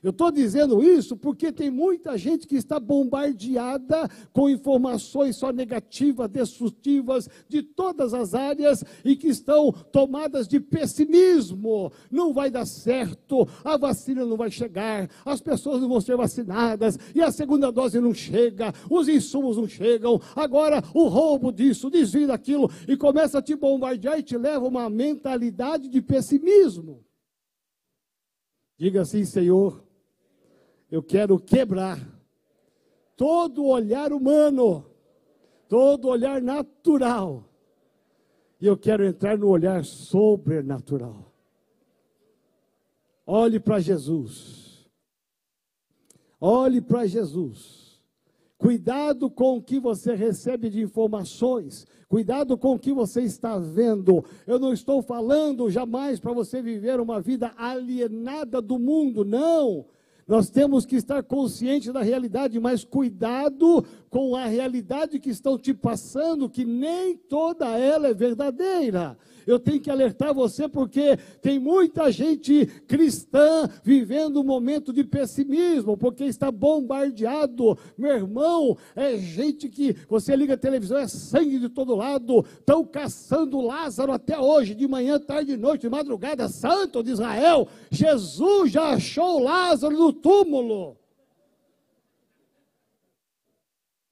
Eu 0.06 0.10
estou 0.10 0.30
dizendo 0.30 0.84
isso 0.84 1.16
porque 1.16 1.50
tem 1.50 1.68
muita 1.68 2.16
gente 2.16 2.46
que 2.46 2.54
está 2.54 2.78
bombardeada 2.78 4.08
com 4.32 4.48
informações 4.48 5.34
só 5.34 5.50
negativas, 5.50 6.30
destrutivas, 6.30 7.28
de 7.48 7.60
todas 7.60 8.14
as 8.14 8.32
áreas 8.32 8.84
e 9.04 9.16
que 9.16 9.26
estão 9.26 9.72
tomadas 9.72 10.46
de 10.46 10.60
pessimismo. 10.60 11.90
Não 12.08 12.32
vai 12.32 12.52
dar 12.52 12.66
certo, 12.66 13.48
a 13.64 13.76
vacina 13.76 14.24
não 14.24 14.36
vai 14.36 14.48
chegar, 14.48 15.10
as 15.24 15.40
pessoas 15.40 15.82
não 15.82 15.88
vão 15.88 16.00
ser 16.00 16.16
vacinadas 16.16 16.96
e 17.12 17.20
a 17.20 17.32
segunda 17.32 17.72
dose 17.72 17.98
não 17.98 18.14
chega, 18.14 18.72
os 18.88 19.08
insumos 19.08 19.56
não 19.56 19.66
chegam. 19.66 20.20
Agora 20.36 20.84
o 20.94 21.08
roubo 21.08 21.50
disso, 21.50 21.90
desvio 21.90 22.28
daquilo 22.28 22.70
e 22.86 22.96
começa 22.96 23.40
a 23.40 23.42
te 23.42 23.56
bombardear 23.56 24.20
e 24.20 24.22
te 24.22 24.38
leva 24.38 24.66
a 24.66 24.68
uma 24.68 24.88
mentalidade 24.88 25.88
de 25.88 26.00
pessimismo. 26.00 27.04
Diga 28.78 29.00
assim, 29.00 29.24
Senhor, 29.24 29.85
eu 30.90 31.02
quero 31.02 31.38
quebrar 31.38 31.98
todo 33.16 33.64
olhar 33.64 34.12
humano, 34.12 34.84
todo 35.68 36.08
olhar 36.08 36.40
natural, 36.40 37.44
e 38.60 38.66
eu 38.66 38.76
quero 38.76 39.04
entrar 39.04 39.36
no 39.36 39.48
olhar 39.48 39.84
sobrenatural. 39.84 41.32
Olhe 43.26 43.58
para 43.58 43.80
Jesus. 43.80 44.88
Olhe 46.40 46.80
para 46.80 47.06
Jesus. 47.06 48.00
Cuidado 48.56 49.28
com 49.28 49.58
o 49.58 49.62
que 49.62 49.78
você 49.78 50.14
recebe 50.14 50.70
de 50.70 50.80
informações. 50.80 51.86
Cuidado 52.08 52.56
com 52.56 52.74
o 52.74 52.78
que 52.78 52.92
você 52.92 53.22
está 53.22 53.58
vendo. 53.58 54.24
Eu 54.46 54.58
não 54.58 54.72
estou 54.72 55.02
falando 55.02 55.68
jamais 55.68 56.18
para 56.20 56.32
você 56.32 56.62
viver 56.62 57.00
uma 57.00 57.20
vida 57.20 57.52
alienada 57.56 58.62
do 58.62 58.78
mundo, 58.78 59.24
não. 59.24 59.86
Nós 60.26 60.50
temos 60.50 60.84
que 60.84 60.96
estar 60.96 61.22
conscientes 61.22 61.92
da 61.92 62.02
realidade, 62.02 62.58
mas 62.58 62.84
cuidado 62.84 63.84
com 64.10 64.36
a 64.36 64.46
realidade 64.46 65.18
que 65.18 65.30
estão 65.30 65.58
te 65.58 65.74
passando, 65.74 66.48
que 66.48 66.64
nem 66.64 67.16
toda 67.16 67.66
ela 67.78 68.08
é 68.08 68.14
verdadeira. 68.14 69.16
Eu 69.46 69.60
tenho 69.60 69.80
que 69.80 69.90
alertar 69.90 70.34
você 70.34 70.68
porque 70.68 71.16
tem 71.40 71.58
muita 71.58 72.10
gente 72.10 72.66
cristã 72.88 73.70
vivendo 73.84 74.40
um 74.40 74.44
momento 74.44 74.92
de 74.92 75.04
pessimismo, 75.04 75.96
porque 75.96 76.24
está 76.24 76.50
bombardeado. 76.50 77.78
Meu 77.96 78.10
irmão, 78.10 78.76
é 78.96 79.16
gente 79.16 79.68
que 79.68 79.96
você 80.08 80.34
liga 80.34 80.54
a 80.54 80.58
televisão, 80.58 80.98
é 80.98 81.06
sangue 81.06 81.60
de 81.60 81.68
todo 81.68 81.94
lado. 81.94 82.44
Estão 82.58 82.84
caçando 82.84 83.60
Lázaro 83.60 84.12
até 84.12 84.38
hoje, 84.38 84.74
de 84.74 84.88
manhã, 84.88 85.18
tarde 85.20 85.52
e 85.52 85.56
noite, 85.56 85.82
de 85.82 85.88
madrugada, 85.88 86.48
santo 86.48 87.02
de 87.02 87.12
Israel. 87.12 87.68
Jesus 87.88 88.72
já 88.72 88.94
achou 88.94 89.38
Lázaro 89.38 89.96
no 89.96 90.12
túmulo. 90.12 90.96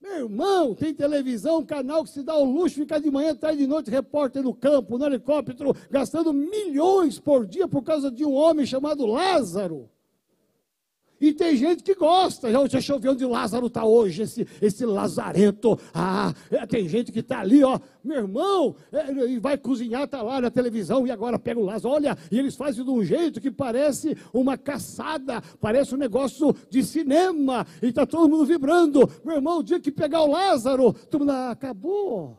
Meu 0.04 0.24
irmão, 0.24 0.74
tem 0.74 0.92
televisão, 0.92 1.64
canal 1.64 2.04
que 2.04 2.10
se 2.10 2.22
dá 2.22 2.36
o 2.36 2.44
luxo, 2.44 2.74
ficar 2.74 2.98
de 2.98 3.10
manhã, 3.10 3.34
tarde 3.34 3.60
de 3.60 3.66
noite, 3.66 3.90
repórter 3.90 4.42
no 4.42 4.52
campo, 4.52 4.98
no 4.98 5.06
helicóptero, 5.06 5.74
gastando 5.90 6.30
milhões 6.30 7.18
por 7.18 7.46
dia 7.46 7.66
por 7.66 7.82
causa 7.82 8.10
de 8.10 8.22
um 8.22 8.34
homem 8.34 8.66
chamado 8.66 9.06
Lázaro. 9.06 9.88
E 11.24 11.32
tem 11.32 11.56
gente 11.56 11.82
que 11.82 11.94
gosta. 11.94 12.52
Já, 12.52 12.58
eu 12.58 13.00
ver 13.00 13.08
onde 13.08 13.24
Lázaro 13.24 13.68
está 13.68 13.82
hoje, 13.82 14.24
esse, 14.24 14.46
esse 14.60 14.84
lazarento. 14.84 15.78
Ah, 15.94 16.34
é, 16.50 16.66
tem 16.66 16.86
gente 16.86 17.10
que 17.10 17.20
está 17.20 17.40
ali, 17.40 17.64
ó. 17.64 17.80
Meu 18.04 18.18
irmão, 18.18 18.76
é, 18.92 19.10
e 19.30 19.38
vai 19.38 19.56
cozinhar, 19.56 20.02
está 20.02 20.20
lá 20.20 20.38
na 20.42 20.50
televisão, 20.50 21.06
e 21.06 21.10
agora 21.10 21.38
pega 21.38 21.58
o 21.58 21.64
Lázaro. 21.64 21.94
Olha, 21.94 22.18
e 22.30 22.38
eles 22.38 22.54
fazem 22.54 22.84
de 22.84 22.90
um 22.90 23.02
jeito 23.02 23.40
que 23.40 23.50
parece 23.50 24.14
uma 24.34 24.58
caçada, 24.58 25.40
parece 25.58 25.94
um 25.94 25.98
negócio 25.98 26.54
de 26.68 26.82
cinema, 26.82 27.66
e 27.80 27.86
está 27.86 28.04
todo 28.04 28.28
mundo 28.28 28.44
vibrando. 28.44 29.10
Meu 29.24 29.36
irmão, 29.36 29.60
o 29.60 29.62
dia 29.62 29.80
que 29.80 29.90
pegar 29.90 30.20
o 30.24 30.30
Lázaro, 30.30 30.92
todo 30.92 31.20
mundo, 31.20 31.32
ah, 31.32 31.52
acabou. 31.52 32.36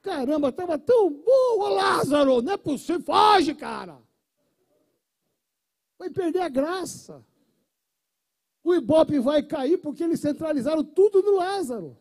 Caramba, 0.00 0.48
estava 0.48 0.78
tão 0.78 1.10
bom, 1.10 1.74
Lázaro, 1.74 2.40
não 2.40 2.54
é 2.54 2.56
possível, 2.56 3.02
foge, 3.02 3.54
cara 3.54 3.98
vai 6.02 6.10
perder 6.10 6.40
a 6.40 6.48
graça. 6.48 7.24
O 8.64 8.74
Ibope 8.74 9.20
vai 9.20 9.42
cair 9.42 9.78
porque 9.78 10.02
eles 10.02 10.20
centralizaram 10.20 10.82
tudo 10.82 11.22
no 11.22 11.36
Lázaro. 11.36 11.96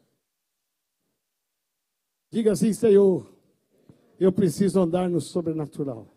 Diga 2.31 2.53
assim, 2.53 2.73
Senhor, 2.73 3.31
eu 4.19 4.31
preciso 4.31 4.79
andar 4.79 5.09
no 5.09 5.21
sobrenatural. 5.21 6.07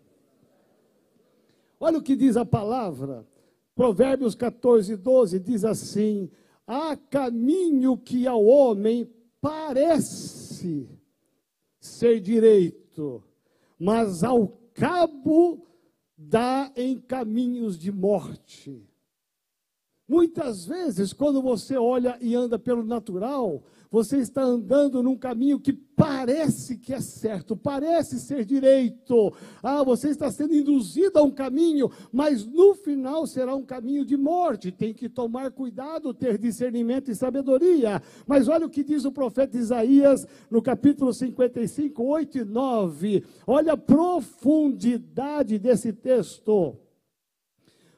Olha 1.78 1.98
o 1.98 2.02
que 2.02 2.16
diz 2.16 2.36
a 2.36 2.44
palavra. 2.44 3.26
Provérbios 3.74 4.34
14, 4.34 4.96
12 4.96 5.38
diz 5.40 5.64
assim: 5.64 6.30
Há 6.66 6.96
caminho 6.96 7.98
que 7.98 8.26
ao 8.26 8.44
homem 8.44 9.12
parece 9.40 10.88
ser 11.80 12.20
direito, 12.20 13.22
mas 13.78 14.22
ao 14.22 14.48
cabo 14.72 15.73
dá 16.28 16.72
em 16.76 16.98
caminhos 16.98 17.78
de 17.78 17.92
morte. 17.92 18.82
Muitas 20.06 20.66
vezes, 20.66 21.14
quando 21.14 21.40
você 21.40 21.78
olha 21.78 22.18
e 22.20 22.34
anda 22.34 22.58
pelo 22.58 22.84
natural, 22.84 23.62
você 23.90 24.18
está 24.18 24.42
andando 24.42 25.02
num 25.02 25.16
caminho 25.16 25.58
que 25.58 25.72
parece 25.72 26.76
que 26.76 26.92
é 26.92 27.00
certo, 27.00 27.56
parece 27.56 28.18
ser 28.18 28.44
direito. 28.44 29.32
Ah, 29.62 29.82
você 29.82 30.08
está 30.08 30.30
sendo 30.30 30.54
induzido 30.54 31.18
a 31.18 31.22
um 31.22 31.30
caminho, 31.30 31.90
mas 32.12 32.44
no 32.44 32.74
final 32.74 33.26
será 33.26 33.54
um 33.54 33.64
caminho 33.64 34.04
de 34.04 34.16
morte. 34.16 34.70
Tem 34.70 34.92
que 34.92 35.08
tomar 35.08 35.52
cuidado, 35.52 36.12
ter 36.12 36.36
discernimento 36.36 37.10
e 37.10 37.14
sabedoria. 37.14 38.02
Mas 38.26 38.46
olha 38.46 38.66
o 38.66 38.70
que 38.70 38.84
diz 38.84 39.06
o 39.06 39.12
profeta 39.12 39.56
Isaías 39.56 40.26
no 40.50 40.60
capítulo 40.60 41.14
55, 41.14 42.02
8 42.02 42.38
e 42.38 42.44
9. 42.44 43.24
Olha 43.46 43.72
a 43.72 43.76
profundidade 43.78 45.58
desse 45.58 45.94
texto. 45.94 46.83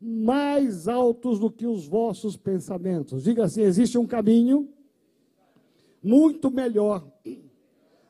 mais 0.00 0.88
altos 0.88 1.38
do 1.38 1.50
que 1.50 1.66
os 1.66 1.86
vossos 1.86 2.36
pensamentos. 2.36 3.24
Diga 3.24 3.44
assim: 3.44 3.62
existe 3.62 3.98
um 3.98 4.06
caminho 4.06 4.68
muito 6.02 6.50
melhor, 6.50 7.06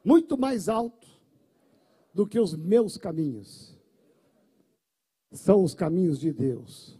muito 0.04 0.36
mais 0.36 0.68
alto 0.68 1.06
do 2.12 2.26
que 2.26 2.38
os 2.38 2.54
meus 2.54 2.96
caminhos. 2.96 3.76
São 5.32 5.62
os 5.62 5.74
caminhos 5.74 6.18
de 6.18 6.32
Deus. 6.32 6.98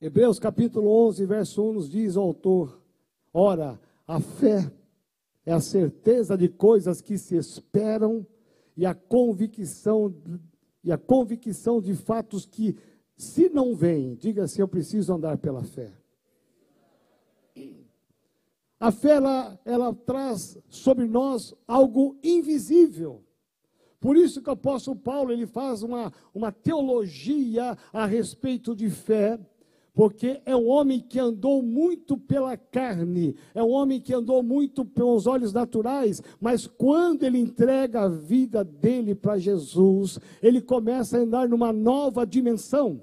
Hebreus 0.00 0.38
capítulo 0.38 0.88
11, 1.06 1.26
verso 1.26 1.62
1 1.62 1.72
nos 1.72 1.88
diz 1.88 2.16
o 2.16 2.20
autor: 2.20 2.82
Ora, 3.32 3.80
a 4.06 4.20
fé 4.20 4.70
é 5.46 5.52
a 5.52 5.60
certeza 5.60 6.36
de 6.36 6.48
coisas 6.48 7.00
que 7.00 7.16
se 7.16 7.36
esperam 7.36 8.26
e 8.76 8.84
a 8.84 8.94
convicção 8.94 10.14
e 10.84 10.90
a 10.90 10.98
convicção 10.98 11.80
de 11.80 11.94
fatos 11.94 12.44
que 12.44 12.76
se 13.22 13.48
não 13.48 13.74
vêm, 13.74 14.14
diga 14.14 14.48
se 14.48 14.60
eu 14.60 14.66
preciso 14.66 15.14
andar 15.14 15.38
pela 15.38 15.62
fé. 15.62 15.92
A 18.78 18.90
fé, 18.90 19.10
ela, 19.10 19.60
ela 19.64 19.94
traz 19.94 20.58
sobre 20.68 21.06
nós 21.06 21.54
algo 21.68 22.16
invisível. 22.22 23.22
Por 24.00 24.16
isso 24.16 24.42
que 24.42 24.50
o 24.50 24.54
apóstolo 24.54 24.96
Paulo, 24.96 25.30
ele 25.30 25.46
faz 25.46 25.84
uma, 25.84 26.12
uma 26.34 26.50
teologia 26.50 27.78
a 27.92 28.04
respeito 28.04 28.74
de 28.74 28.90
fé, 28.90 29.38
porque 29.94 30.42
é 30.44 30.56
um 30.56 30.66
homem 30.66 30.98
que 30.98 31.20
andou 31.20 31.62
muito 31.62 32.18
pela 32.18 32.56
carne, 32.56 33.36
é 33.54 33.62
um 33.62 33.70
homem 33.70 34.00
que 34.00 34.12
andou 34.12 34.42
muito 34.42 34.84
pelos 34.84 35.28
olhos 35.28 35.52
naturais, 35.52 36.20
mas 36.40 36.66
quando 36.66 37.22
ele 37.22 37.38
entrega 37.38 38.00
a 38.00 38.08
vida 38.08 38.64
dele 38.64 39.14
para 39.14 39.38
Jesus, 39.38 40.18
ele 40.42 40.60
começa 40.60 41.16
a 41.16 41.20
andar 41.20 41.48
numa 41.48 41.72
nova 41.72 42.26
dimensão. 42.26 43.00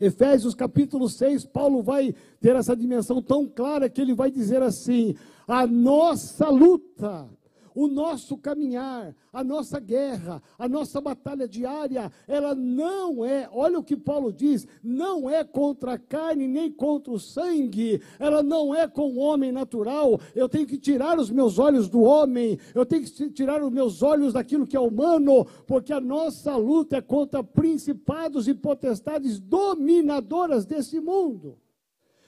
Efésios 0.00 0.54
capítulo 0.54 1.08
6, 1.08 1.44
Paulo 1.46 1.82
vai 1.82 2.14
ter 2.40 2.56
essa 2.56 2.76
dimensão 2.76 3.22
tão 3.22 3.46
clara 3.46 3.88
que 3.88 4.00
ele 4.00 4.14
vai 4.14 4.30
dizer 4.30 4.62
assim: 4.62 5.14
a 5.46 5.66
nossa 5.66 6.48
luta 6.48 7.28
o 7.74 7.88
nosso 7.88 8.36
caminhar, 8.36 9.14
a 9.32 9.42
nossa 9.42 9.80
guerra, 9.80 10.40
a 10.58 10.68
nossa 10.68 11.00
batalha 11.00 11.48
diária, 11.48 12.10
ela 12.28 12.54
não 12.54 13.24
é, 13.24 13.48
olha 13.52 13.78
o 13.78 13.82
que 13.82 13.96
Paulo 13.96 14.32
diz, 14.32 14.66
não 14.82 15.28
é 15.28 15.42
contra 15.42 15.94
a 15.94 15.98
carne 15.98 16.46
nem 16.46 16.70
contra 16.70 17.12
o 17.12 17.18
sangue, 17.18 18.00
ela 18.18 18.42
não 18.42 18.74
é 18.74 18.86
com 18.86 19.12
o 19.12 19.18
homem 19.18 19.50
natural. 19.50 20.20
Eu 20.34 20.48
tenho 20.48 20.66
que 20.66 20.78
tirar 20.78 21.18
os 21.18 21.30
meus 21.30 21.58
olhos 21.58 21.88
do 21.88 22.02
homem, 22.02 22.58
eu 22.74 22.86
tenho 22.86 23.02
que 23.02 23.30
tirar 23.30 23.62
os 23.62 23.70
meus 23.70 24.02
olhos 24.02 24.32
daquilo 24.32 24.66
que 24.66 24.76
é 24.76 24.80
humano, 24.80 25.44
porque 25.66 25.92
a 25.92 26.00
nossa 26.00 26.56
luta 26.56 26.98
é 26.98 27.00
contra 27.00 27.42
principados 27.42 28.46
e 28.46 28.54
potestades 28.54 29.40
dominadoras 29.40 30.64
desse 30.64 31.00
mundo. 31.00 31.58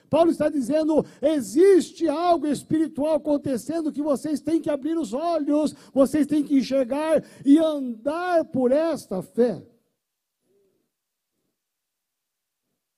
Paulo 0.09 0.31
está 0.31 0.49
dizendo: 0.49 1.05
existe 1.21 2.09
algo 2.09 2.47
espiritual 2.47 3.15
acontecendo 3.15 3.93
que 3.93 4.03
vocês 4.03 4.41
têm 4.41 4.61
que 4.61 4.71
abrir 4.71 4.97
os 4.97 5.13
olhos, 5.13 5.75
vocês 5.93 6.27
têm 6.27 6.43
que 6.43 6.57
enxergar 6.57 7.25
e 7.45 7.59
andar 7.59 8.45
por 8.47 8.73
esta 8.73 9.23
fé. 9.23 9.63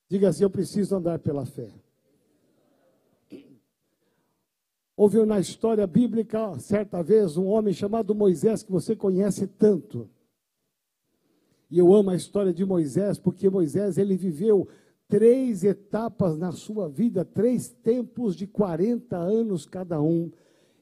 Diga 0.08 0.28
assim: 0.28 0.42
eu 0.42 0.50
preciso 0.50 0.96
andar 0.96 1.18
pela 1.18 1.44
fé. 1.44 1.70
Houve 4.96 5.24
na 5.24 5.38
história 5.38 5.86
bíblica, 5.86 6.58
certa 6.58 7.02
vez, 7.04 7.36
um 7.36 7.46
homem 7.46 7.72
chamado 7.72 8.14
Moisés, 8.16 8.64
que 8.64 8.72
você 8.72 8.96
conhece 8.96 9.46
tanto. 9.46 10.10
E 11.70 11.78
eu 11.78 11.94
amo 11.94 12.10
a 12.10 12.16
história 12.16 12.52
de 12.52 12.64
Moisés, 12.64 13.16
porque 13.16 13.48
Moisés, 13.48 13.96
ele 13.96 14.16
viveu 14.16 14.66
três 15.08 15.64
etapas 15.64 16.36
na 16.36 16.52
sua 16.52 16.88
vida, 16.88 17.24
três 17.24 17.68
tempos 17.68 18.36
de 18.36 18.46
40 18.46 19.16
anos 19.16 19.64
cada 19.64 20.00
um. 20.00 20.30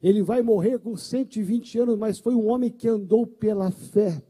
Ele 0.03 0.21
vai 0.21 0.41
morrer 0.41 0.77
com 0.79 0.95
120 0.95 1.79
anos, 1.79 1.97
mas 1.97 2.19
foi 2.19 2.35
um 2.35 2.47
homem 2.47 2.69
que 2.69 2.87
andou 2.87 3.25
pela 3.25 3.71
fé. 3.71 4.21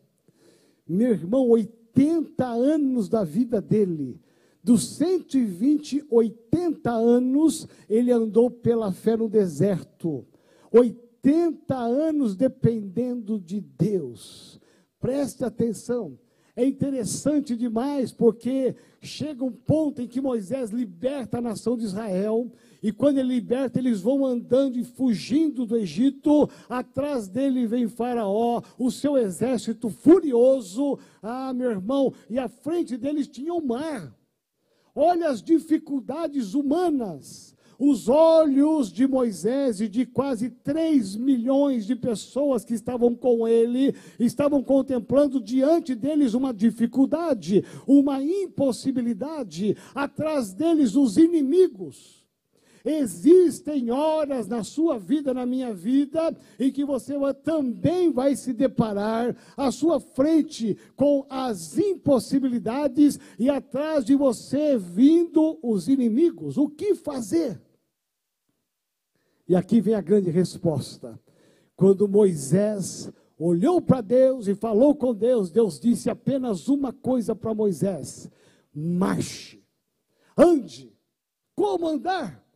Meu 0.88 1.12
irmão, 1.12 1.49
80 1.49 2.45
anos 2.45 3.10
da 3.10 3.23
vida 3.23 3.60
dele. 3.60 4.21
Dos 4.63 4.88
120, 4.95 6.05
80 6.10 6.91
anos, 6.91 7.67
ele 7.89 8.12
andou 8.12 8.51
pela 8.51 8.91
fé 8.91 9.17
no 9.17 9.27
deserto. 9.27 10.25
80 10.71 11.75
anos 11.75 12.36
dependendo 12.36 13.39
de 13.39 13.60
Deus. 13.60 14.60
Preste 14.99 15.43
atenção. 15.43 16.17
É 16.58 16.65
interessante 16.65 17.56
demais, 17.56 18.12
porque 18.12 18.76
chega 19.00 19.46
um 19.46 19.52
ponto 19.52 20.02
em 20.02 20.08
que 20.08 20.20
Moisés 20.20 20.72
liberta 20.72 21.38
a 21.38 21.41
nação 21.41 21.78
de 21.78 21.86
Israel, 21.86 22.52
e 22.82 22.91
quando 22.91 23.20
ele 23.20 23.36
liberta, 23.36 23.78
eles 23.78 24.02
vão 24.02 24.26
andando 24.26 24.76
e 24.80 24.84
fugindo 24.84 25.67
do 25.67 25.78
Egito, 25.78 26.50
atrás 26.67 27.28
dele 27.28 27.67
vem 27.67 27.88
Faraó, 27.88 28.63
o 28.76 28.89
seu 28.89 29.15
exército 29.20 29.88
furioso, 29.91 30.98
ah, 31.22 31.54
meu 31.54 31.70
irmão, 31.70 32.12
e 32.28 32.39
à 32.39 32.50
frente 32.50 32.98
deles 32.98 33.28
tinha 33.28 33.54
o 33.54 33.63
mar. 33.63 34.12
Olha 34.96 35.30
as 35.30 35.43
dificuldades 35.43 36.56
humanas 36.56 37.56
os 37.80 38.10
olhos 38.10 38.92
de 38.92 39.08
Moisés 39.08 39.82
e 39.82 39.88
de 39.88 40.06
quase 40.06 40.50
3 40.50 41.16
milhões 41.16 41.86
de 41.86 41.96
pessoas 41.96 42.66
que 42.66 42.74
estavam 42.74 43.16
com 43.16 43.48
ele 43.48 43.96
estavam 44.20 44.63
contemplando 44.63 45.40
diante 45.40 45.94
deles 45.96 46.34
uma 46.34 46.54
dificuldade, 46.54 47.63
uma 47.86 48.22
impossibilidade, 48.22 49.78
atrás 49.94 50.54
deles 50.54 50.96
os 50.96 51.18
inimigos. 51.18 52.18
Existem 52.86 53.92
horas 53.92 54.48
na 54.48 54.63
sua 54.63 54.98
vida, 54.98 55.34
na 55.34 55.46
minha 55.46 55.74
vida, 55.74 56.34
em 56.58 56.72
que 56.72 56.86
você 56.86 57.13
também 57.44 58.12
vai 58.12 58.34
se 58.34 58.54
deparar 58.54 59.36
à 59.58 59.72
sua 59.72 60.00
frente 60.00 60.78
com 60.96 61.26
as 61.30 61.78
impossibilidades 61.78 63.20
e 63.38 63.50
atrás 63.50 64.06
de 64.06 64.16
você 64.16 64.78
vindo 64.78 65.60
os 65.62 65.90
inimigos. 65.90 66.58
O 66.58 66.70
que 66.70 66.96
fazer? 66.96 67.60
E 69.47 69.55
aqui 69.55 69.79
vem 69.79 69.93
a 69.93 70.01
grande 70.01 70.29
resposta. 70.29 71.19
Quando 71.75 72.07
Moisés 72.07 73.12
olhou 73.38 73.81
para 73.81 74.01
Deus 74.01 74.47
e 74.47 74.55
falou 74.55 74.95
com 74.95 75.13
Deus, 75.13 75.51
Deus 75.51 75.79
disse 75.79 76.10
apenas 76.10 76.67
uma 76.67 76.91
coisa 76.91 77.36
para 77.36 77.53
Moisés: 77.53 78.29
marche, 78.73 79.63
ande. 80.38 80.95
Como 81.55 81.88
andar? 81.88 82.46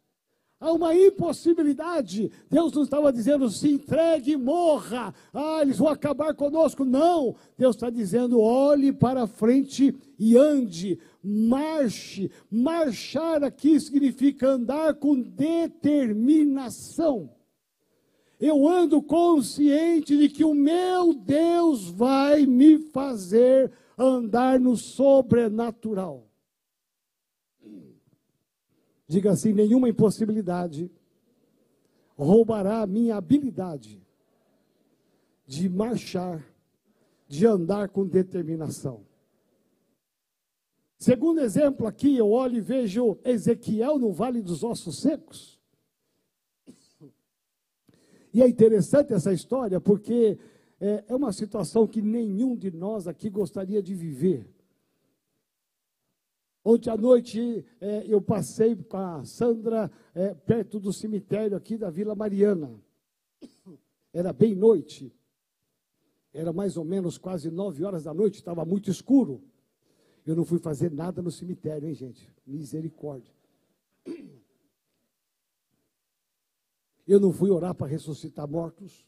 Há 0.62 0.72
uma 0.72 0.96
impossibilidade. 0.96 2.32
Deus 2.48 2.72
não 2.72 2.84
estava 2.84 3.12
dizendo 3.12 3.50
se 3.50 3.68
entregue 3.68 4.34
e 4.34 4.38
morra. 4.38 5.12
Ah, 5.34 5.64
eles 5.64 5.80
vão 5.80 5.88
acabar 5.88 6.36
conosco. 6.36 6.86
Não. 6.86 7.36
Deus 7.58 7.76
está 7.76 7.90
dizendo 7.90 8.40
olhe 8.40 8.94
para 8.94 9.26
frente 9.26 9.92
e 10.20 10.38
ande. 10.38 11.00
Marche. 11.24 12.30
Marchar 12.50 13.44
aqui 13.44 13.80
significa 13.80 14.50
andar 14.50 14.94
com 14.94 15.20
determinação. 15.20 17.32
Eu 18.40 18.68
ando 18.68 19.02
consciente 19.02 20.16
de 20.16 20.30
que 20.30 20.44
o 20.44 20.54
meu 20.54 21.12
Deus 21.12 21.90
vai 21.90 22.46
me 22.46 22.78
fazer 22.78 23.72
andar 23.98 24.60
no 24.60 24.78
sobrenatural. 24.78 26.31
Diga 29.12 29.32
assim: 29.32 29.52
nenhuma 29.52 29.90
impossibilidade 29.90 30.90
roubará 32.16 32.82
a 32.82 32.88
minha 32.88 33.18
habilidade 33.18 34.02
de 35.46 35.68
marchar, 35.68 36.42
de 37.28 37.46
andar 37.46 37.90
com 37.90 38.08
determinação. 38.08 39.06
Segundo 40.98 41.42
exemplo 41.42 41.86
aqui, 41.88 42.16
eu 42.16 42.32
olho 42.32 42.56
e 42.56 42.62
vejo 42.62 43.20
Ezequiel 43.26 44.00
no 44.00 44.14
Vale 44.14 44.42
dos 44.42 44.64
Ossos 44.64 45.02
Secos. 45.02 45.60
E 48.34 48.42
é 48.42 48.48
interessante 48.48 49.12
essa 49.12 49.34
história, 49.34 49.82
porque 49.82 50.40
é, 50.80 51.04
é 51.10 51.14
uma 51.14 51.34
situação 51.34 51.86
que 51.86 52.02
nenhum 52.02 52.56
de 52.56 52.72
nós 52.72 53.10
aqui 53.10 53.30
gostaria 53.30 53.84
de 53.84 53.94
viver. 53.94 54.50
Ontem 56.64 56.92
à 56.92 56.98
noite 56.98 57.66
é, 57.80 58.06
eu 58.06 58.22
passei 58.22 58.76
com 58.76 58.98
a 58.98 59.26
Sandra 59.26 59.92
é, 60.14 60.34
perto 60.34 60.80
do 60.80 60.94
cemitério 60.94 61.58
aqui 61.58 61.76
da 61.76 61.90
Vila 61.90 62.14
Mariana. 62.14 62.80
Era 64.14 64.32
bem 64.32 64.54
noite. 64.54 65.12
Era 66.34 66.54
mais 66.54 66.78
ou 66.78 66.86
menos 66.86 67.18
quase 67.18 67.50
nove 67.50 67.84
horas 67.84 68.04
da 68.04 68.14
noite, 68.14 68.36
estava 68.36 68.64
muito 68.64 68.92
escuro. 68.92 69.44
Eu 70.26 70.36
não 70.36 70.46
fui 70.46 70.60
fazer 70.60 70.92
nada 70.92 71.22
no 71.22 71.32
cemitério, 71.32 71.90
hein, 71.90 71.96
gente? 71.96 72.32
Misericórdia. 72.46 73.34
Eu 77.08 77.20
não 77.20 77.34
fui 77.34 77.50
orar 77.50 77.74
para 77.76 77.88
ressuscitar 77.88 78.48
mortos. 78.48 79.06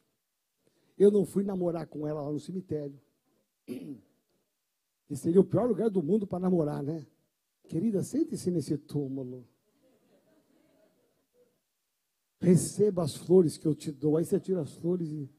Eu 0.97 1.11
não 1.11 1.25
fui 1.25 1.43
namorar 1.43 1.87
com 1.87 2.05
ela 2.05 2.21
lá 2.21 2.31
no 2.31 2.39
cemitério. 2.39 2.99
Que 3.65 5.15
seria 5.15 5.39
o 5.39 5.45
pior 5.45 5.67
lugar 5.67 5.89
do 5.89 6.03
mundo 6.03 6.27
para 6.27 6.39
namorar, 6.39 6.83
né? 6.83 7.05
Querida, 7.67 8.03
sente-se 8.03 8.51
nesse 8.51 8.77
túmulo. 8.77 9.47
Receba 12.39 13.03
as 13.03 13.15
flores 13.15 13.57
que 13.57 13.65
eu 13.65 13.73
te 13.73 13.91
dou. 13.91 14.17
Aí 14.17 14.25
você 14.25 14.39
tira 14.39 14.61
as 14.61 14.73
flores 14.73 15.09
e. 15.09 15.29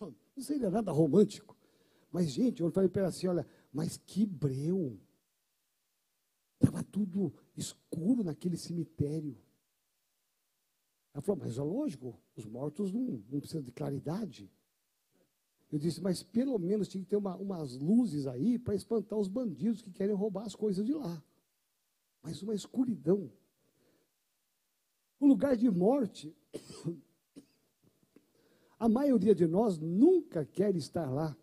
Não 0.00 0.42
seria 0.42 0.70
nada 0.70 0.92
romântico. 0.92 1.56
Mas, 2.10 2.30
gente, 2.30 2.62
eu 2.62 2.70
falei 2.70 2.88
para 2.88 3.06
assim: 3.06 3.26
olha, 3.26 3.46
mas 3.72 3.96
que 3.96 4.24
breu. 4.24 4.98
Estava 6.58 6.82
tudo 6.82 7.34
escuro 7.54 8.24
naquele 8.24 8.56
cemitério. 8.56 9.36
Ela 11.12 11.22
falou, 11.22 11.42
mas 11.44 11.56
é 11.56 11.62
lógico, 11.62 12.20
os 12.34 12.44
mortos 12.44 12.92
não, 12.92 13.22
não 13.30 13.40
precisam 13.40 13.62
de 13.62 13.72
claridade. 13.72 14.50
Eu 15.70 15.78
disse, 15.78 16.00
mas 16.00 16.22
pelo 16.22 16.58
menos 16.58 16.88
tinha 16.88 17.02
que 17.02 17.10
ter 17.10 17.16
uma, 17.16 17.36
umas 17.36 17.76
luzes 17.76 18.26
aí 18.26 18.58
para 18.58 18.74
espantar 18.74 19.18
os 19.18 19.28
bandidos 19.28 19.82
que 19.82 19.90
querem 19.90 20.14
roubar 20.14 20.46
as 20.46 20.54
coisas 20.54 20.84
de 20.84 20.92
lá. 20.92 21.22
Mas 22.22 22.42
uma 22.42 22.54
escuridão. 22.54 23.30
O 25.18 25.26
lugar 25.26 25.56
de 25.56 25.68
morte, 25.70 26.36
a 28.78 28.88
maioria 28.88 29.34
de 29.34 29.46
nós 29.46 29.78
nunca 29.78 30.44
quer 30.44 30.76
estar 30.76 31.10
lá. 31.10 31.36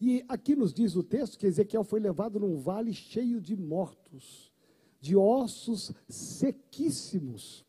E 0.00 0.24
aqui 0.28 0.56
nos 0.56 0.74
diz 0.74 0.96
o 0.96 1.02
texto 1.02 1.38
que 1.38 1.46
Ezequiel 1.46 1.84
foi 1.84 2.00
levado 2.00 2.40
num 2.40 2.58
vale 2.58 2.92
cheio 2.92 3.40
de 3.40 3.56
mortos, 3.56 4.52
de 5.00 5.16
ossos 5.16 5.92
sequíssimos. 6.08 7.64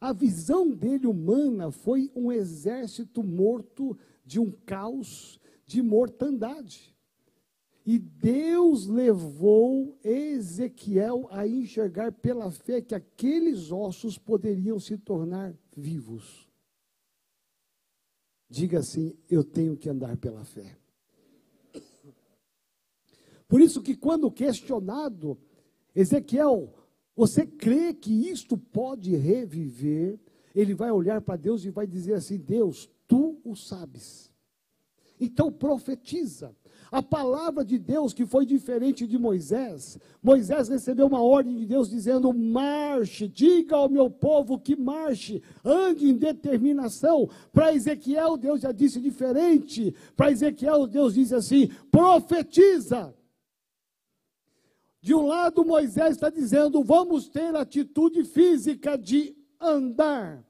A 0.00 0.12
visão 0.12 0.70
dele 0.70 1.06
humana 1.06 1.72
foi 1.72 2.10
um 2.14 2.30
exército 2.30 3.22
morto 3.22 3.98
de 4.24 4.38
um 4.38 4.50
caos 4.50 5.40
de 5.66 5.82
mortandade. 5.82 6.94
E 7.84 7.98
Deus 7.98 8.86
levou 8.86 9.98
Ezequiel 10.04 11.26
a 11.30 11.48
enxergar 11.48 12.12
pela 12.12 12.50
fé 12.50 12.80
que 12.80 12.94
aqueles 12.94 13.72
ossos 13.72 14.18
poderiam 14.18 14.78
se 14.78 14.98
tornar 14.98 15.56
vivos. 15.74 16.46
Diga 18.48 18.78
assim: 18.80 19.16
eu 19.28 19.42
tenho 19.42 19.76
que 19.76 19.88
andar 19.88 20.16
pela 20.18 20.44
fé. 20.44 20.76
Por 23.48 23.60
isso 23.60 23.82
que 23.82 23.96
quando 23.96 24.30
questionado, 24.30 25.38
Ezequiel, 25.94 26.74
você 27.18 27.44
crê 27.44 27.92
que 27.92 28.30
isto 28.30 28.56
pode 28.56 29.16
reviver? 29.16 30.20
Ele 30.54 30.72
vai 30.72 30.92
olhar 30.92 31.20
para 31.20 31.34
Deus 31.34 31.64
e 31.64 31.68
vai 31.68 31.84
dizer 31.84 32.14
assim: 32.14 32.38
Deus, 32.38 32.88
tu 33.08 33.40
o 33.44 33.56
sabes. 33.56 34.30
Então 35.18 35.50
profetiza. 35.50 36.54
A 36.92 37.02
palavra 37.02 37.64
de 37.64 37.76
Deus 37.76 38.14
que 38.14 38.24
foi 38.24 38.46
diferente 38.46 39.04
de 39.04 39.18
Moisés. 39.18 39.98
Moisés 40.22 40.68
recebeu 40.68 41.08
uma 41.08 41.20
ordem 41.20 41.56
de 41.56 41.66
Deus 41.66 41.90
dizendo: 41.90 42.32
marche, 42.32 43.26
diga 43.26 43.74
ao 43.74 43.88
meu 43.88 44.08
povo 44.08 44.56
que 44.56 44.76
marche, 44.76 45.42
ande 45.64 46.08
em 46.08 46.16
determinação. 46.16 47.28
Para 47.52 47.74
Ezequiel, 47.74 48.36
Deus 48.36 48.60
já 48.60 48.70
disse 48.70 49.00
diferente. 49.00 49.92
Para 50.16 50.30
Ezequiel, 50.30 50.86
Deus 50.86 51.14
diz 51.14 51.32
assim: 51.32 51.66
profetiza. 51.90 53.12
De 55.08 55.14
um 55.14 55.26
lado, 55.26 55.64
Moisés 55.64 56.10
está 56.10 56.28
dizendo: 56.28 56.84
vamos 56.84 57.30
ter 57.30 57.56
atitude 57.56 58.24
física 58.24 58.98
de 58.98 59.34
andar. 59.58 60.44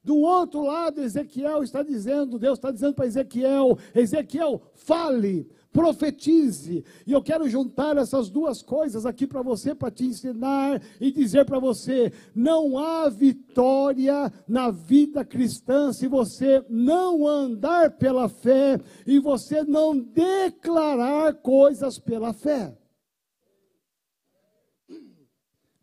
Do 0.00 0.18
outro 0.18 0.62
lado, 0.62 1.02
Ezequiel 1.02 1.64
está 1.64 1.82
dizendo, 1.82 2.38
Deus 2.38 2.56
está 2.56 2.70
dizendo 2.70 2.94
para 2.94 3.08
Ezequiel: 3.08 3.76
Ezequiel, 3.92 4.62
fale, 4.74 5.50
profetize. 5.72 6.84
E 7.04 7.10
eu 7.10 7.20
quero 7.20 7.48
juntar 7.48 7.96
essas 7.96 8.30
duas 8.30 8.62
coisas 8.62 9.04
aqui 9.04 9.26
para 9.26 9.42
você, 9.42 9.74
para 9.74 9.90
te 9.90 10.04
ensinar 10.04 10.80
e 11.00 11.10
dizer 11.10 11.44
para 11.44 11.58
você: 11.58 12.12
não 12.32 12.78
há 12.78 13.08
vitória 13.08 14.32
na 14.46 14.70
vida 14.70 15.24
cristã 15.24 15.92
se 15.92 16.06
você 16.06 16.64
não 16.70 17.26
andar 17.26 17.98
pela 17.98 18.28
fé 18.28 18.78
e 19.04 19.18
você 19.18 19.64
não 19.64 19.98
declarar 19.98 21.34
coisas 21.34 21.98
pela 21.98 22.32
fé. 22.32 22.72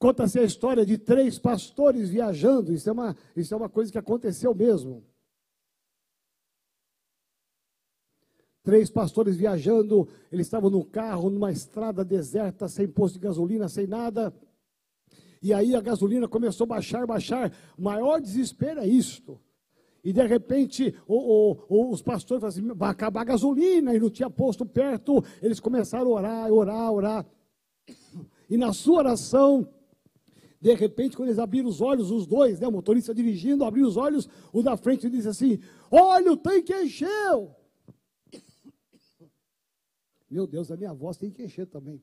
Conta-se 0.03 0.37
a 0.37 0.43
história 0.43 0.85
de 0.85 0.97
três 0.97 1.39
pastores 1.39 2.09
viajando. 2.09 2.73
Isso 2.73 2.89
é, 2.89 2.91
uma, 2.91 3.15
isso 3.37 3.53
é 3.53 3.55
uma 3.55 3.69
coisa 3.69 3.89
que 3.89 3.97
aconteceu 3.97 4.53
mesmo. 4.53 5.01
Três 8.61 8.89
pastores 8.89 9.37
viajando, 9.37 10.05
eles 10.29 10.45
estavam 10.45 10.69
no 10.69 10.83
carro, 10.83 11.29
numa 11.29 11.53
estrada 11.53 12.03
deserta, 12.03 12.67
sem 12.67 12.85
posto 12.85 13.13
de 13.13 13.21
gasolina, 13.21 13.69
sem 13.69 13.87
nada. 13.87 14.33
E 15.41 15.53
aí 15.53 15.73
a 15.73 15.79
gasolina 15.79 16.27
começou 16.27 16.65
a 16.65 16.67
baixar, 16.67 17.07
baixar. 17.07 17.55
O 17.77 17.81
maior 17.81 18.19
desespero 18.19 18.81
é 18.81 18.85
isto. 18.85 19.39
E 20.03 20.11
de 20.11 20.27
repente 20.27 20.93
o, 21.07 21.55
o, 21.69 21.91
os 21.91 22.01
pastores 22.01 22.41
falaram 22.41 22.47
assim: 22.49 22.77
vai 22.77 22.91
acabar 22.91 23.21
a 23.21 23.23
gasolina, 23.23 23.95
e 23.95 24.01
não 24.01 24.09
tinha 24.09 24.29
posto 24.29 24.65
perto. 24.65 25.23
Eles 25.41 25.61
começaram 25.61 26.07
a 26.07 26.13
orar, 26.13 26.51
orar, 26.51 26.91
orar. 26.91 27.25
E 28.49 28.57
na 28.57 28.73
sua 28.73 28.97
oração, 28.97 29.65
de 30.63 30.73
repente, 30.75 31.17
quando 31.17 31.27
eles 31.27 31.39
abriram 31.39 31.67
os 31.67 31.81
olhos, 31.81 32.09
os 32.09 32.25
dois, 32.25 32.61
né, 32.61 32.65
o 32.65 32.71
motorista 32.71 33.13
dirigindo, 33.13 33.65
abriu 33.65 33.85
os 33.85 33.97
olhos, 33.97 34.29
o 34.53 34.63
da 34.63 34.77
frente 34.77 35.09
disse 35.09 35.27
assim: 35.27 35.59
Olha, 35.91 36.31
o 36.31 36.37
tanque 36.37 36.73
encheu. 36.73 37.53
Meu 40.31 40.47
Deus, 40.47 40.71
a 40.71 40.77
minha 40.77 40.93
voz 40.93 41.17
tem 41.17 41.29
que 41.29 41.43
encher 41.43 41.67
também. 41.67 42.01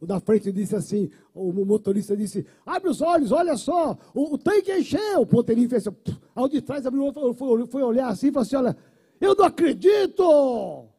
O 0.00 0.06
da 0.06 0.18
frente 0.18 0.50
disse 0.50 0.74
assim, 0.74 1.10
o 1.32 1.52
motorista 1.52 2.16
disse, 2.16 2.44
abre 2.66 2.90
os 2.90 3.00
olhos, 3.00 3.30
olha 3.30 3.56
só, 3.56 3.96
o, 4.12 4.34
o 4.34 4.38
tanque 4.38 4.72
encheu. 4.76 5.20
O 5.20 5.26
ponteirinho 5.26 5.68
fez 5.68 5.86
assim, 5.86 5.96
ao 6.34 6.48
de 6.48 6.60
trás 6.60 6.86
abriu, 6.86 7.12
foi, 7.34 7.66
foi 7.66 7.82
olhar 7.82 8.08
assim 8.08 8.28
e 8.28 8.32
falou 8.32 8.42
assim, 8.42 8.56
olha, 8.56 8.76
eu 9.20 9.36
não 9.36 9.44
acredito. 9.44 10.91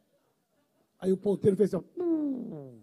Aí 1.04 1.12
o 1.12 1.18
ponteiro 1.18 1.58
fez 1.58 1.74
assim, 1.74 1.86
hum, 1.98 2.80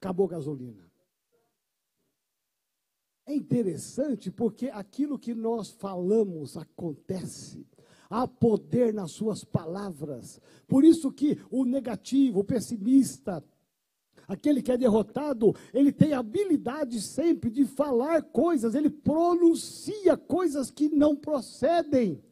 acabou 0.00 0.24
a 0.24 0.30
gasolina. 0.30 0.90
É 3.26 3.34
interessante 3.34 4.30
porque 4.30 4.70
aquilo 4.70 5.18
que 5.18 5.34
nós 5.34 5.68
falamos 5.68 6.56
acontece. 6.56 7.66
Há 8.08 8.26
poder 8.26 8.94
nas 8.94 9.10
suas 9.10 9.44
palavras. 9.44 10.40
Por 10.66 10.84
isso 10.84 11.12
que 11.12 11.38
o 11.50 11.66
negativo, 11.66 12.40
o 12.40 12.44
pessimista, 12.44 13.44
aquele 14.26 14.62
que 14.62 14.72
é 14.72 14.78
derrotado, 14.78 15.54
ele 15.74 15.92
tem 15.92 16.14
habilidade 16.14 17.02
sempre 17.02 17.50
de 17.50 17.66
falar 17.66 18.22
coisas, 18.22 18.74
ele 18.74 18.88
pronuncia 18.88 20.16
coisas 20.16 20.70
que 20.70 20.88
não 20.88 21.14
procedem. 21.14 22.22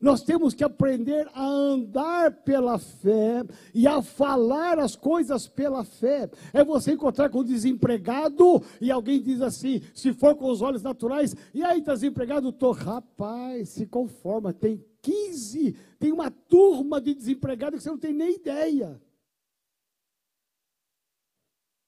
Nós 0.00 0.22
temos 0.22 0.54
que 0.54 0.62
aprender 0.62 1.28
a 1.34 1.44
andar 1.44 2.30
pela 2.42 2.78
fé 2.78 3.44
e 3.74 3.86
a 3.86 4.00
falar 4.00 4.78
as 4.78 4.94
coisas 4.94 5.48
pela 5.48 5.84
fé. 5.84 6.30
É 6.52 6.62
você 6.62 6.92
encontrar 6.92 7.28
com 7.30 7.40
um 7.40 7.44
desempregado 7.44 8.62
e 8.80 8.92
alguém 8.92 9.20
diz 9.20 9.42
assim, 9.42 9.82
se 9.92 10.12
for 10.12 10.36
com 10.36 10.48
os 10.50 10.62
olhos 10.62 10.82
naturais, 10.82 11.34
e 11.52 11.64
aí 11.64 11.80
desempregado? 11.80 12.52
Tô, 12.52 12.70
rapaz, 12.70 13.70
se 13.70 13.86
conforma, 13.86 14.52
tem 14.52 14.84
15, 15.02 15.74
tem 15.98 16.12
uma 16.12 16.30
turma 16.30 17.00
de 17.00 17.12
desempregados 17.14 17.78
que 17.78 17.82
você 17.82 17.90
não 17.90 17.98
tem 17.98 18.12
nem 18.12 18.36
ideia. 18.36 19.00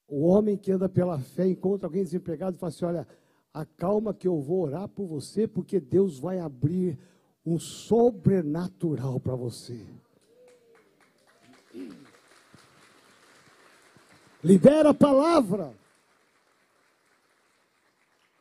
O 0.05 0.27
homem 0.27 0.57
que 0.57 0.73
anda 0.73 0.89
pela 0.89 1.17
fé 1.17 1.47
encontra 1.47 1.87
alguém 1.87 2.03
desempregado 2.03 2.57
e 2.57 2.59
fala 2.59 2.69
assim: 2.69 2.83
olha, 2.83 3.07
acalma 3.53 4.13
que 4.13 4.27
eu 4.27 4.41
vou 4.41 4.63
orar 4.63 4.89
por 4.89 5.05
você, 5.07 5.47
porque 5.47 5.79
Deus 5.79 6.19
vai 6.19 6.39
abrir 6.39 6.99
um 7.45 7.59
sobrenatural 7.59 9.19
para 9.19 9.35
você. 9.35 9.85
Libera 14.43 14.89
a 14.89 14.93
palavra. 14.93 15.73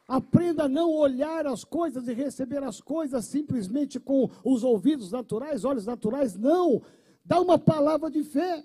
Aprenda 0.09 0.65
a 0.65 0.69
não 0.69 0.91
olhar 0.91 1.47
as 1.47 1.63
coisas 1.63 2.09
e 2.09 2.13
receber 2.13 2.63
as 2.65 2.81
coisas 2.81 3.25
simplesmente 3.27 4.01
com 4.01 4.29
os 4.45 4.65
ouvidos 4.65 5.13
naturais, 5.13 5.65
olhos 5.65 5.87
naturais. 5.87 6.35
Não. 6.35 6.83
Dá 7.25 7.41
uma 7.41 7.59
palavra 7.59 8.11
de 8.11 8.25
fé. 8.25 8.65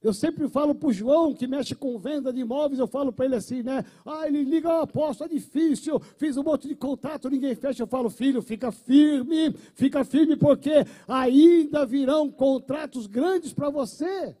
Eu 0.00 0.14
sempre 0.14 0.48
falo 0.48 0.76
para 0.76 0.88
o 0.88 0.92
João, 0.92 1.34
que 1.34 1.48
mexe 1.48 1.74
com 1.74 1.98
venda 1.98 2.32
de 2.32 2.40
imóveis, 2.40 2.78
eu 2.78 2.86
falo 2.86 3.12
para 3.12 3.24
ele 3.24 3.34
assim, 3.34 3.64
né? 3.64 3.84
Ah, 4.06 4.28
ele 4.28 4.44
liga, 4.44 4.68
oh, 4.68 4.82
aposto, 4.82 5.24
é 5.24 5.28
difícil, 5.28 5.98
fiz 6.16 6.36
um 6.36 6.44
monte 6.44 6.68
de 6.68 6.76
contrato, 6.76 7.28
ninguém 7.28 7.54
fecha. 7.56 7.82
Eu 7.82 7.86
falo, 7.88 8.08
filho, 8.08 8.40
fica 8.40 8.70
firme, 8.70 9.52
fica 9.74 10.04
firme, 10.04 10.36
porque 10.36 10.84
ainda 11.08 11.84
virão 11.84 12.30
contratos 12.30 13.08
grandes 13.08 13.52
para 13.52 13.70
você. 13.70 14.36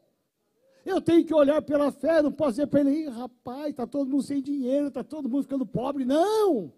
Eu 0.86 1.00
tenho 1.00 1.24
que 1.24 1.34
olhar 1.34 1.60
pela 1.60 1.90
fé, 1.90 2.22
não 2.22 2.30
posso 2.30 2.52
dizer 2.52 2.68
para 2.68 2.80
ele, 2.80 3.08
rapaz, 3.08 3.70
está 3.70 3.86
todo 3.86 4.08
mundo 4.08 4.22
sem 4.22 4.40
dinheiro, 4.40 4.86
está 4.86 5.02
todo 5.02 5.28
mundo 5.28 5.42
ficando 5.42 5.66
pobre. 5.66 6.04
Não! 6.04 6.72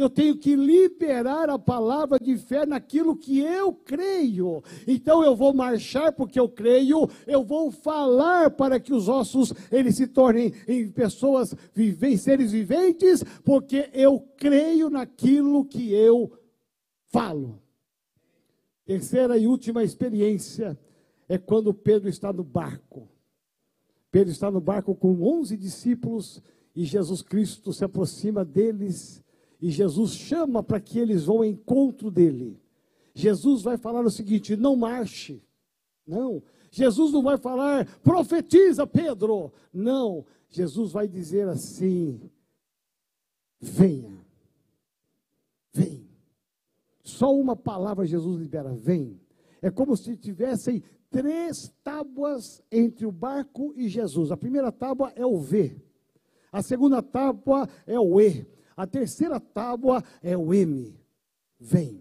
Eu 0.00 0.08
tenho 0.08 0.34
que 0.34 0.56
liberar 0.56 1.50
a 1.50 1.58
palavra 1.58 2.18
de 2.18 2.34
fé 2.38 2.64
naquilo 2.64 3.14
que 3.14 3.40
eu 3.40 3.70
creio. 3.70 4.64
Então 4.86 5.22
eu 5.22 5.36
vou 5.36 5.52
marchar 5.52 6.10
porque 6.10 6.40
eu 6.40 6.48
creio, 6.48 7.06
eu 7.26 7.44
vou 7.44 7.70
falar 7.70 8.50
para 8.50 8.80
que 8.80 8.94
os 8.94 9.10
ossos 9.10 9.52
eles 9.70 9.96
se 9.96 10.06
tornem 10.06 10.54
em 10.66 10.90
pessoas 10.90 11.54
vivem, 11.74 12.16
seres 12.16 12.50
viventes, 12.50 13.22
porque 13.44 13.90
eu 13.92 14.20
creio 14.38 14.88
naquilo 14.88 15.66
que 15.66 15.92
eu 15.92 16.32
falo. 17.08 17.60
Terceira 18.86 19.36
e 19.36 19.46
última 19.46 19.84
experiência 19.84 20.78
é 21.28 21.36
quando 21.36 21.74
Pedro 21.74 22.08
está 22.08 22.32
no 22.32 22.42
barco. 22.42 23.06
Pedro 24.10 24.32
está 24.32 24.50
no 24.50 24.62
barco 24.62 24.94
com 24.94 25.22
11 25.22 25.58
discípulos 25.58 26.42
e 26.74 26.86
Jesus 26.86 27.20
Cristo 27.20 27.70
se 27.70 27.84
aproxima 27.84 28.46
deles 28.46 29.22
e 29.60 29.70
Jesus 29.70 30.14
chama 30.14 30.62
para 30.62 30.80
que 30.80 30.98
eles 30.98 31.24
vão 31.24 31.38
ao 31.38 31.44
encontro 31.44 32.10
dele. 32.10 32.58
Jesus 33.14 33.62
vai 33.62 33.76
falar 33.76 34.04
o 34.04 34.10
seguinte: 34.10 34.56
não 34.56 34.74
marche. 34.74 35.42
Não. 36.06 36.42
Jesus 36.70 37.12
não 37.12 37.22
vai 37.22 37.36
falar, 37.36 37.86
profetiza, 38.00 38.86
Pedro. 38.86 39.52
Não. 39.72 40.24
Jesus 40.48 40.92
vai 40.92 41.06
dizer 41.06 41.48
assim: 41.48 42.20
venha. 43.60 44.18
Vem. 45.72 46.08
Só 47.02 47.34
uma 47.34 47.54
palavra 47.54 48.06
Jesus 48.06 48.40
libera: 48.40 48.72
vem. 48.72 49.20
É 49.60 49.70
como 49.70 49.96
se 49.96 50.16
tivessem 50.16 50.82
três 51.10 51.70
tábuas 51.84 52.62
entre 52.72 53.04
o 53.04 53.12
barco 53.12 53.74
e 53.76 53.88
Jesus. 53.88 54.30
A 54.30 54.36
primeira 54.36 54.72
tábua 54.72 55.12
é 55.14 55.26
o 55.26 55.38
V. 55.38 55.76
A 56.50 56.62
segunda 56.62 57.02
tábua 57.02 57.68
é 57.86 57.98
o 57.98 58.20
E. 58.20 58.46
A 58.80 58.86
terceira 58.86 59.38
tábua 59.38 60.02
é 60.22 60.34
o 60.34 60.54
M. 60.54 60.98
Vem. 61.58 62.00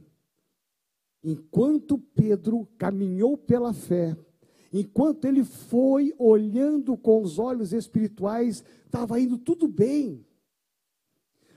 Enquanto 1.22 1.98
Pedro 1.98 2.66
caminhou 2.78 3.38
pela 3.38 3.74
fé, 3.74 4.16
enquanto 4.72 5.26
ele 5.26 5.44
foi 5.44 6.14
olhando 6.18 6.96
com 6.96 7.22
os 7.22 7.38
olhos 7.38 7.74
espirituais, 7.74 8.64
estava 8.86 9.20
indo 9.20 9.38
tudo 9.38 9.68
bem. 9.68 10.26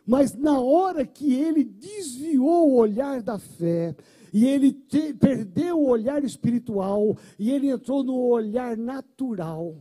Mas 0.05 0.35
na 0.35 0.59
hora 0.59 1.07
que 1.07 1.33
ele 1.33 1.63
desviou 1.63 2.71
o 2.71 2.75
olhar 2.75 3.23
da 3.23 3.39
fé, 3.39 3.95
e 4.33 4.45
ele 4.45 4.73
te, 4.73 5.15
perdeu 5.15 5.79
o 5.79 5.89
olhar 5.89 6.25
espiritual, 6.25 7.17
e 7.39 7.53
ele 7.53 7.69
entrou 7.69 8.03
no 8.03 8.19
olhar 8.19 8.77
natural, 8.77 9.77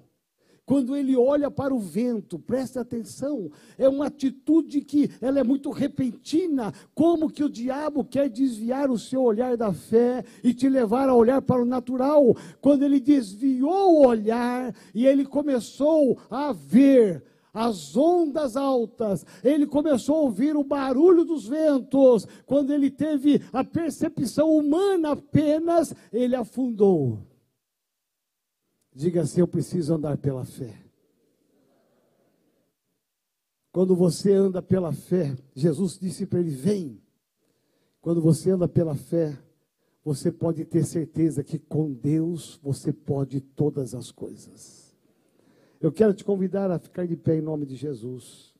quando 0.71 0.95
ele 0.95 1.17
olha 1.17 1.51
para 1.51 1.75
o 1.75 1.79
vento, 1.79 2.39
preste 2.39 2.79
atenção, 2.79 3.51
é 3.77 3.89
uma 3.89 4.05
atitude 4.05 4.79
que 4.79 5.11
ela 5.19 5.37
é 5.37 5.43
muito 5.43 5.69
repentina, 5.69 6.73
como 6.95 7.29
que 7.29 7.43
o 7.43 7.49
diabo 7.49 8.05
quer 8.05 8.29
desviar 8.29 8.89
o 8.89 8.97
seu 8.97 9.21
olhar 9.21 9.57
da 9.57 9.73
fé 9.73 10.23
e 10.41 10.53
te 10.53 10.69
levar 10.69 11.09
a 11.09 11.13
olhar 11.13 11.41
para 11.41 11.61
o 11.61 11.65
natural. 11.65 12.37
Quando 12.61 12.83
ele 12.83 13.01
desviou 13.01 13.97
o 13.97 14.07
olhar 14.07 14.73
e 14.95 15.05
ele 15.05 15.25
começou 15.25 16.17
a 16.29 16.53
ver 16.53 17.21
as 17.53 17.97
ondas 17.97 18.55
altas, 18.55 19.25
ele 19.43 19.67
começou 19.67 20.15
a 20.15 20.21
ouvir 20.21 20.55
o 20.55 20.63
barulho 20.63 21.25
dos 21.25 21.45
ventos. 21.45 22.25
Quando 22.45 22.71
ele 22.71 22.89
teve 22.89 23.41
a 23.51 23.61
percepção 23.61 24.55
humana 24.55 25.11
apenas, 25.11 25.93
ele 26.13 26.33
afundou. 26.33 27.29
Diga 28.93 29.21
assim: 29.21 29.39
Eu 29.39 29.47
preciso 29.47 29.93
andar 29.93 30.17
pela 30.17 30.45
fé. 30.45 30.77
Quando 33.71 33.95
você 33.95 34.33
anda 34.33 34.61
pela 34.61 34.91
fé, 34.91 35.35
Jesus 35.55 35.97
disse 35.97 36.25
para 36.25 36.39
ele: 36.39 36.51
Vem. 36.51 37.01
Quando 38.01 38.21
você 38.21 38.49
anda 38.49 38.67
pela 38.67 38.95
fé, 38.95 39.37
você 40.03 40.31
pode 40.31 40.65
ter 40.65 40.83
certeza 40.83 41.43
que 41.43 41.59
com 41.59 41.93
Deus 41.93 42.59
você 42.63 42.91
pode 42.91 43.39
todas 43.39 43.93
as 43.93 44.11
coisas. 44.11 44.97
Eu 45.79 45.91
quero 45.91 46.13
te 46.13 46.23
convidar 46.23 46.69
a 46.71 46.79
ficar 46.79 47.07
de 47.07 47.15
pé 47.15 47.37
em 47.37 47.41
nome 47.41 47.65
de 47.65 47.75
Jesus. 47.75 48.53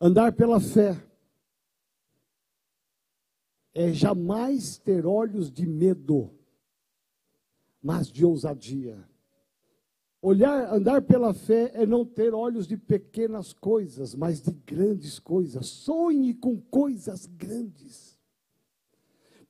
Andar 0.00 0.32
pela 0.32 0.60
fé 0.60 0.96
é 3.74 3.92
jamais 3.92 4.78
ter 4.78 5.04
olhos 5.04 5.50
de 5.50 5.66
medo 5.66 6.35
mas 7.86 8.08
de 8.08 8.26
ousadia. 8.26 8.98
Olhar, 10.20 10.74
andar 10.74 11.02
pela 11.02 11.32
fé 11.32 11.70
é 11.72 11.86
não 11.86 12.04
ter 12.04 12.34
olhos 12.34 12.66
de 12.66 12.76
pequenas 12.76 13.52
coisas, 13.52 14.12
mas 14.12 14.40
de 14.40 14.50
grandes 14.50 15.20
coisas. 15.20 15.68
Sonhe 15.68 16.34
com 16.34 16.60
coisas 16.60 17.26
grandes. 17.26 18.18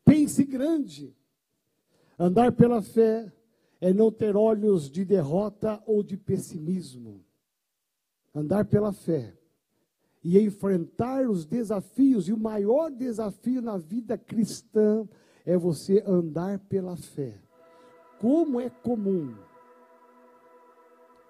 Pense 0.05 0.45
grande. 0.45 1.17
Andar 2.19 2.53
pela 2.53 2.83
fé 2.83 3.33
é 3.81 3.91
não 3.95 4.13
ter 4.13 4.37
olhos 4.37 4.91
de 4.91 5.03
derrota 5.03 5.83
ou 5.87 6.03
de 6.03 6.19
pessimismo. 6.19 7.25
Andar 8.35 8.67
pela 8.67 8.93
fé 8.93 9.33
e 10.23 10.39
enfrentar 10.39 11.27
os 11.27 11.47
desafios, 11.47 12.29
e 12.29 12.35
o 12.35 12.39
maior 12.39 12.91
desafio 12.91 13.63
na 13.63 13.79
vida 13.79 14.19
cristã 14.19 15.09
é 15.47 15.57
você 15.57 16.05
andar 16.07 16.59
pela 16.59 16.97
fé 16.97 17.46
como 18.21 18.61
é 18.61 18.71
comum 18.71 19.35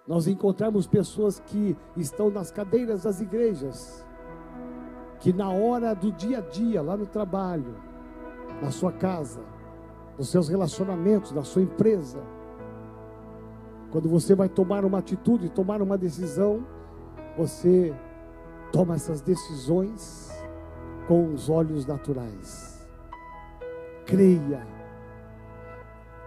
nós 0.07 0.25
encontramos 0.25 0.87
pessoas 0.87 1.39
que 1.45 1.75
estão 1.97 2.29
nas 2.29 2.49
cadeiras 2.49 3.03
das 3.03 3.19
igrejas, 3.19 4.07
que 5.19 5.33
na 5.33 5.49
hora 5.49 5.93
do 5.93 6.11
dia 6.13 6.37
a 6.37 6.41
dia, 6.41 6.81
lá 6.81 6.95
no 6.95 7.05
trabalho, 7.05 7.75
na 8.61 8.71
sua 8.71 8.93
casa, 8.93 9.41
nos 10.17 10.29
seus 10.29 10.47
relacionamentos, 10.47 11.33
na 11.33 11.43
sua 11.43 11.61
empresa, 11.61 12.23
quando 13.91 14.07
você 14.07 14.33
vai 14.33 14.47
tomar 14.47 14.85
uma 14.85 14.99
atitude, 14.99 15.49
tomar 15.49 15.81
uma 15.81 15.97
decisão, 15.97 16.65
você 17.37 17.93
toma 18.71 18.95
essas 18.95 19.19
decisões 19.19 20.31
com 21.07 21.33
os 21.33 21.49
olhos 21.49 21.85
naturais. 21.85 22.87
Creia 24.05 24.76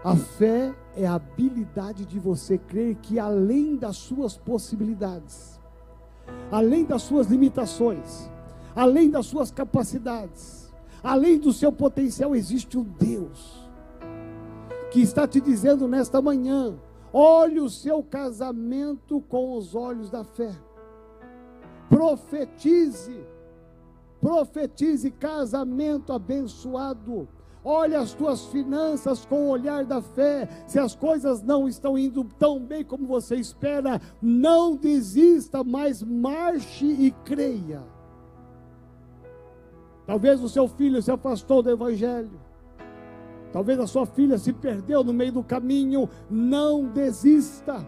a 0.03 0.15
fé 0.15 0.73
é 0.95 1.05
a 1.05 1.15
habilidade 1.15 2.05
de 2.05 2.19
você 2.19 2.57
crer 2.57 2.95
que 2.95 3.19
além 3.19 3.75
das 3.75 3.97
suas 3.97 4.35
possibilidades, 4.35 5.59
além 6.51 6.83
das 6.83 7.03
suas 7.03 7.27
limitações, 7.27 8.29
além 8.75 9.09
das 9.11 9.27
suas 9.27 9.51
capacidades, 9.51 10.73
além 11.03 11.37
do 11.37 11.53
seu 11.53 11.71
potencial, 11.71 12.35
existe 12.35 12.77
um 12.77 12.83
Deus 12.83 13.69
que 14.89 15.01
está 15.01 15.27
te 15.27 15.39
dizendo 15.39 15.87
nesta 15.87 16.19
manhã: 16.19 16.75
olhe 17.13 17.59
o 17.59 17.69
seu 17.69 18.01
casamento 18.01 19.21
com 19.21 19.55
os 19.55 19.75
olhos 19.75 20.09
da 20.09 20.23
fé, 20.23 20.51
profetize, 21.87 23.23
profetize 24.19 25.11
casamento 25.11 26.11
abençoado 26.11 27.27
Olha 27.63 27.99
as 27.99 28.13
tuas 28.13 28.45
finanças 28.47 29.23
com 29.25 29.45
o 29.45 29.49
olhar 29.49 29.85
da 29.85 30.01
fé. 30.01 30.47
Se 30.65 30.79
as 30.79 30.95
coisas 30.95 31.43
não 31.43 31.67
estão 31.67 31.97
indo 31.97 32.23
tão 32.23 32.59
bem 32.59 32.83
como 32.83 33.05
você 33.05 33.35
espera, 33.35 34.01
não 34.21 34.75
desista, 34.75 35.63
mas 35.63 36.01
marche 36.01 36.85
e 36.85 37.11
creia. 37.23 37.83
Talvez 40.07 40.43
o 40.43 40.49
seu 40.49 40.67
filho 40.67 41.01
se 41.01 41.11
afastou 41.11 41.61
do 41.61 41.69
Evangelho. 41.69 42.41
Talvez 43.51 43.79
a 43.79 43.87
sua 43.87 44.05
filha 44.05 44.37
se 44.37 44.51
perdeu 44.51 45.03
no 45.03 45.13
meio 45.13 45.33
do 45.33 45.43
caminho. 45.43 46.09
Não 46.29 46.85
desista. 46.85 47.85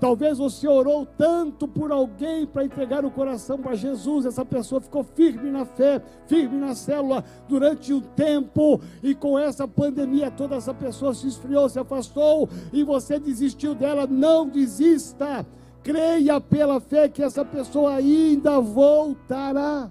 Talvez 0.00 0.38
você 0.38 0.66
orou 0.66 1.04
tanto 1.04 1.68
por 1.68 1.92
alguém 1.92 2.46
para 2.46 2.64
entregar 2.64 3.04
o 3.04 3.10
coração 3.10 3.58
para 3.58 3.74
Jesus, 3.74 4.24
essa 4.24 4.46
pessoa 4.46 4.80
ficou 4.80 5.04
firme 5.04 5.50
na 5.50 5.66
fé, 5.66 6.00
firme 6.26 6.56
na 6.56 6.74
célula 6.74 7.22
durante 7.46 7.92
um 7.92 8.00
tempo, 8.00 8.80
e 9.02 9.14
com 9.14 9.38
essa 9.38 9.68
pandemia 9.68 10.30
toda 10.30 10.56
essa 10.56 10.72
pessoa 10.72 11.12
se 11.12 11.28
esfriou, 11.28 11.68
se 11.68 11.78
afastou, 11.78 12.48
e 12.72 12.82
você 12.82 13.18
desistiu 13.18 13.74
dela. 13.74 14.06
Não 14.06 14.48
desista, 14.48 15.46
creia 15.82 16.40
pela 16.40 16.80
fé 16.80 17.06
que 17.06 17.22
essa 17.22 17.44
pessoa 17.44 17.94
ainda 17.94 18.58
voltará. 18.58 19.90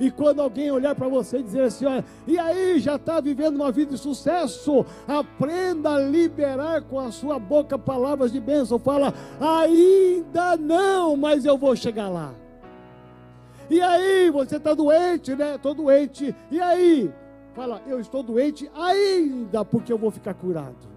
E 0.00 0.10
quando 0.10 0.40
alguém 0.40 0.70
olhar 0.70 0.94
para 0.94 1.06
você 1.08 1.38
e 1.38 1.42
dizer 1.42 1.64
assim: 1.64 1.84
olha, 1.84 2.04
e 2.26 2.38
aí, 2.38 2.80
já 2.80 2.96
está 2.96 3.20
vivendo 3.20 3.56
uma 3.56 3.70
vida 3.70 3.92
de 3.92 3.98
sucesso? 3.98 4.84
Aprenda 5.06 5.90
a 5.90 6.00
liberar 6.00 6.80
com 6.82 6.98
a 6.98 7.12
sua 7.12 7.38
boca 7.38 7.78
palavras 7.78 8.32
de 8.32 8.40
bênção. 8.40 8.78
Fala, 8.78 9.12
ainda 9.38 10.56
não, 10.56 11.16
mas 11.18 11.44
eu 11.44 11.58
vou 11.58 11.76
chegar 11.76 12.08
lá. 12.08 12.32
E 13.68 13.80
aí, 13.80 14.30
você 14.30 14.56
está 14.56 14.72
doente, 14.72 15.36
né? 15.36 15.56
Estou 15.56 15.74
doente. 15.74 16.34
E 16.50 16.58
aí? 16.58 17.12
Fala, 17.54 17.82
eu 17.86 18.00
estou 18.00 18.22
doente 18.22 18.70
ainda, 18.74 19.64
porque 19.66 19.92
eu 19.92 19.98
vou 19.98 20.10
ficar 20.10 20.32
curado. 20.32 20.88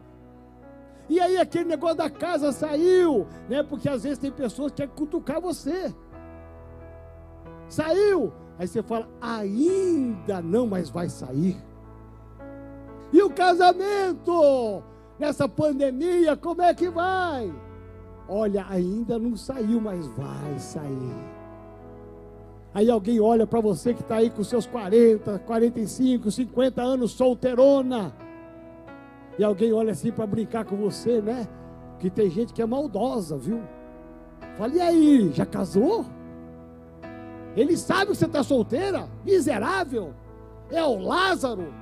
E 1.09 1.19
aí 1.19 1.37
aquele 1.37 1.65
negócio 1.65 1.97
da 1.97 2.09
casa 2.09 2.53
saiu, 2.53 3.27
né? 3.49 3.61
Porque 3.61 3.89
às 3.89 4.03
vezes 4.03 4.17
tem 4.17 4.31
pessoas 4.31 4.71
que 4.71 4.77
querem 4.77 4.95
cutucar 4.95 5.41
você. 5.41 5.93
Saiu, 7.67 8.31
Aí 8.57 8.67
você 8.67 8.83
fala, 8.83 9.07
ainda 9.19 10.41
não, 10.41 10.67
mas 10.67 10.89
vai 10.89 11.09
sair. 11.09 11.57
E 13.11 13.21
o 13.21 13.29
casamento? 13.29 14.83
Nessa 15.19 15.47
pandemia, 15.47 16.35
como 16.35 16.61
é 16.61 16.73
que 16.73 16.89
vai? 16.89 17.53
Olha, 18.27 18.65
ainda 18.69 19.19
não 19.19 19.35
saiu, 19.35 19.79
mas 19.79 20.07
vai 20.07 20.59
sair. 20.59 21.33
Aí 22.73 22.89
alguém 22.89 23.19
olha 23.19 23.45
para 23.45 23.61
você 23.61 23.93
que 23.93 24.01
está 24.01 24.15
aí 24.15 24.29
com 24.29 24.43
seus 24.43 24.65
40, 24.65 25.39
45, 25.39 26.31
50 26.31 26.81
anos, 26.81 27.11
solteirona. 27.11 28.13
E 29.37 29.43
alguém 29.43 29.71
olha 29.71 29.91
assim 29.91 30.11
para 30.11 30.25
brincar 30.25 30.65
com 30.65 30.75
você, 30.75 31.21
né? 31.21 31.47
Que 31.99 32.09
tem 32.09 32.29
gente 32.29 32.53
que 32.53 32.61
é 32.61 32.65
maldosa, 32.65 33.37
viu? 33.37 33.61
Fala, 34.57 34.73
e 34.73 34.81
aí, 34.81 35.31
já 35.31 35.45
casou? 35.45 36.05
Ele 37.55 37.77
sabe 37.77 38.11
que 38.11 38.17
você 38.17 38.25
está 38.25 38.43
solteira, 38.43 39.07
miserável. 39.23 40.13
É 40.71 40.83
o 40.83 40.97
Lázaro. 40.97 41.73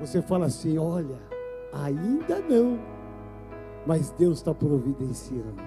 Você 0.00 0.22
fala 0.22 0.46
assim: 0.46 0.78
olha, 0.78 1.18
ainda 1.72 2.40
não, 2.40 2.78
mas 3.86 4.10
Deus 4.10 4.38
está 4.38 4.54
providenciando. 4.54 5.62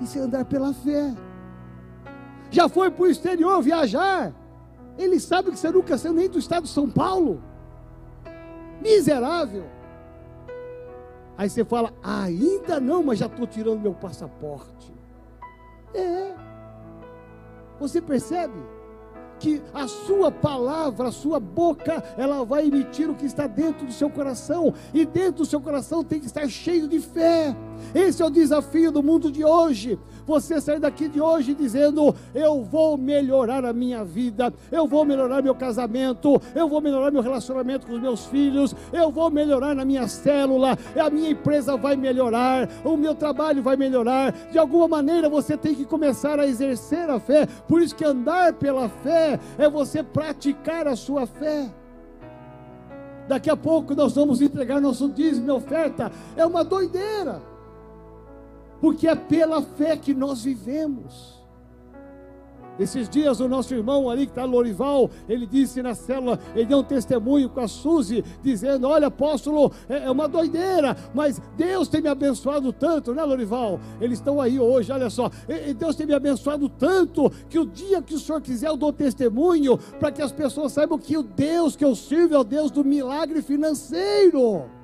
Isso 0.00 0.18
é 0.18 0.22
andar 0.22 0.44
pela 0.44 0.72
fé. 0.72 1.14
Já 2.50 2.68
foi 2.68 2.90
para 2.90 3.02
o 3.02 3.08
exterior 3.08 3.60
viajar? 3.60 4.32
Ele 4.96 5.18
sabe 5.20 5.50
que 5.50 5.58
você 5.58 5.70
nunca 5.70 5.98
saiu 5.98 6.14
nem 6.14 6.28
do 6.28 6.38
estado 6.38 6.64
de 6.64 6.70
São 6.70 6.88
Paulo. 6.88 7.42
Miserável. 8.80 9.64
Aí 11.36 11.50
você 11.50 11.64
fala, 11.64 11.92
ainda 12.02 12.80
não, 12.80 13.02
mas 13.02 13.18
já 13.18 13.26
estou 13.26 13.46
tirando 13.46 13.80
meu 13.80 13.94
passaporte. 13.94 14.92
É. 15.94 16.34
Você 17.78 18.00
percebe? 18.00 18.76
que 19.38 19.62
a 19.74 19.86
sua 19.86 20.30
palavra, 20.30 21.08
a 21.08 21.12
sua 21.12 21.38
boca, 21.38 22.02
ela 22.16 22.44
vai 22.44 22.66
emitir 22.66 23.10
o 23.10 23.14
que 23.14 23.26
está 23.26 23.46
dentro 23.46 23.86
do 23.86 23.92
seu 23.92 24.08
coração, 24.08 24.72
e 24.94 25.04
dentro 25.04 25.42
do 25.42 25.44
seu 25.44 25.60
coração 25.60 26.02
tem 26.02 26.20
que 26.20 26.26
estar 26.26 26.48
cheio 26.48 26.88
de 26.88 27.00
fé. 27.00 27.54
Esse 27.94 28.22
é 28.22 28.26
o 28.26 28.30
desafio 28.30 28.90
do 28.90 29.02
mundo 29.02 29.30
de 29.30 29.44
hoje. 29.44 29.98
Você 30.26 30.60
sair 30.60 30.80
daqui 30.80 31.08
de 31.08 31.20
hoje 31.20 31.54
dizendo: 31.54 32.14
Eu 32.34 32.62
vou 32.62 32.98
melhorar 32.98 33.64
a 33.64 33.72
minha 33.72 34.04
vida, 34.04 34.52
eu 34.72 34.86
vou 34.86 35.04
melhorar 35.04 35.40
meu 35.40 35.54
casamento, 35.54 36.40
eu 36.54 36.68
vou 36.68 36.80
melhorar 36.80 37.12
meu 37.12 37.22
relacionamento 37.22 37.86
com 37.86 37.92
os 37.92 38.00
meus 38.00 38.26
filhos, 38.26 38.74
eu 38.92 39.10
vou 39.10 39.30
melhorar 39.30 39.74
na 39.74 39.84
minha 39.84 40.08
célula, 40.08 40.76
a 41.00 41.10
minha 41.10 41.30
empresa 41.30 41.76
vai 41.76 41.94
melhorar, 41.94 42.68
o 42.84 42.96
meu 42.96 43.14
trabalho 43.14 43.62
vai 43.62 43.76
melhorar. 43.76 44.32
De 44.50 44.58
alguma 44.58 44.88
maneira 44.88 45.28
você 45.28 45.56
tem 45.56 45.74
que 45.74 45.84
começar 45.84 46.40
a 46.40 46.46
exercer 46.46 47.08
a 47.08 47.20
fé. 47.20 47.46
Por 47.68 47.80
isso 47.80 47.94
que 47.94 48.04
andar 48.04 48.54
pela 48.54 48.88
fé 48.88 49.38
é 49.56 49.68
você 49.70 50.02
praticar 50.02 50.88
a 50.88 50.96
sua 50.96 51.26
fé. 51.26 51.70
Daqui 53.28 53.50
a 53.50 53.56
pouco 53.56 53.94
nós 53.94 54.14
vamos 54.14 54.40
entregar 54.40 54.80
nosso 54.80 55.08
dízimo 55.08 55.48
e 55.48 55.50
oferta. 55.50 56.10
É 56.36 56.44
uma 56.44 56.64
doideira 56.64 57.55
porque 58.80 59.08
é 59.08 59.14
pela 59.14 59.62
fé 59.62 59.96
que 59.96 60.14
nós 60.14 60.44
vivemos. 60.44 61.36
Esses 62.78 63.08
dias 63.08 63.40
o 63.40 63.48
nosso 63.48 63.74
irmão 63.74 64.10
ali 64.10 64.26
que 64.26 64.32
está 64.32 64.44
Lorival, 64.44 65.10
ele 65.28 65.46
disse 65.46 65.82
na 65.82 65.94
célula, 65.94 66.38
ele 66.54 66.66
deu 66.66 66.78
um 66.78 66.84
testemunho 66.84 67.48
com 67.48 67.60
a 67.60 67.68
Suzy, 67.68 68.22
dizendo, 68.42 68.86
olha 68.86 69.06
apóstolo, 69.06 69.72
é, 69.88 70.04
é 70.04 70.10
uma 70.10 70.28
doideira, 70.28 70.96
mas 71.14 71.40
Deus 71.56 71.88
tem 71.88 72.02
me 72.02 72.08
abençoado 72.08 72.72
tanto, 72.72 73.14
né 73.14 73.24
Lorival? 73.24 73.80
Eles 74.00 74.18
estão 74.18 74.40
aí 74.40 74.60
hoje, 74.60 74.92
olha 74.92 75.08
só, 75.08 75.30
Deus 75.78 75.96
tem 75.96 76.06
me 76.06 76.14
abençoado 76.14 76.68
tanto, 76.68 77.30
que 77.48 77.58
o 77.58 77.64
dia 77.64 78.02
que 78.02 78.14
o 78.14 78.18
senhor 78.18 78.42
quiser 78.42 78.68
eu 78.68 78.76
dou 78.76 78.92
testemunho, 78.92 79.78
para 79.98 80.12
que 80.12 80.20
as 80.20 80.32
pessoas 80.32 80.72
saibam 80.72 80.98
que 80.98 81.16
o 81.16 81.22
Deus 81.22 81.76
que 81.76 81.84
eu 81.84 81.94
sirvo 81.94 82.34
é 82.34 82.38
o 82.38 82.44
Deus 82.44 82.70
do 82.70 82.84
milagre 82.84 83.40
financeiro. 83.40 84.75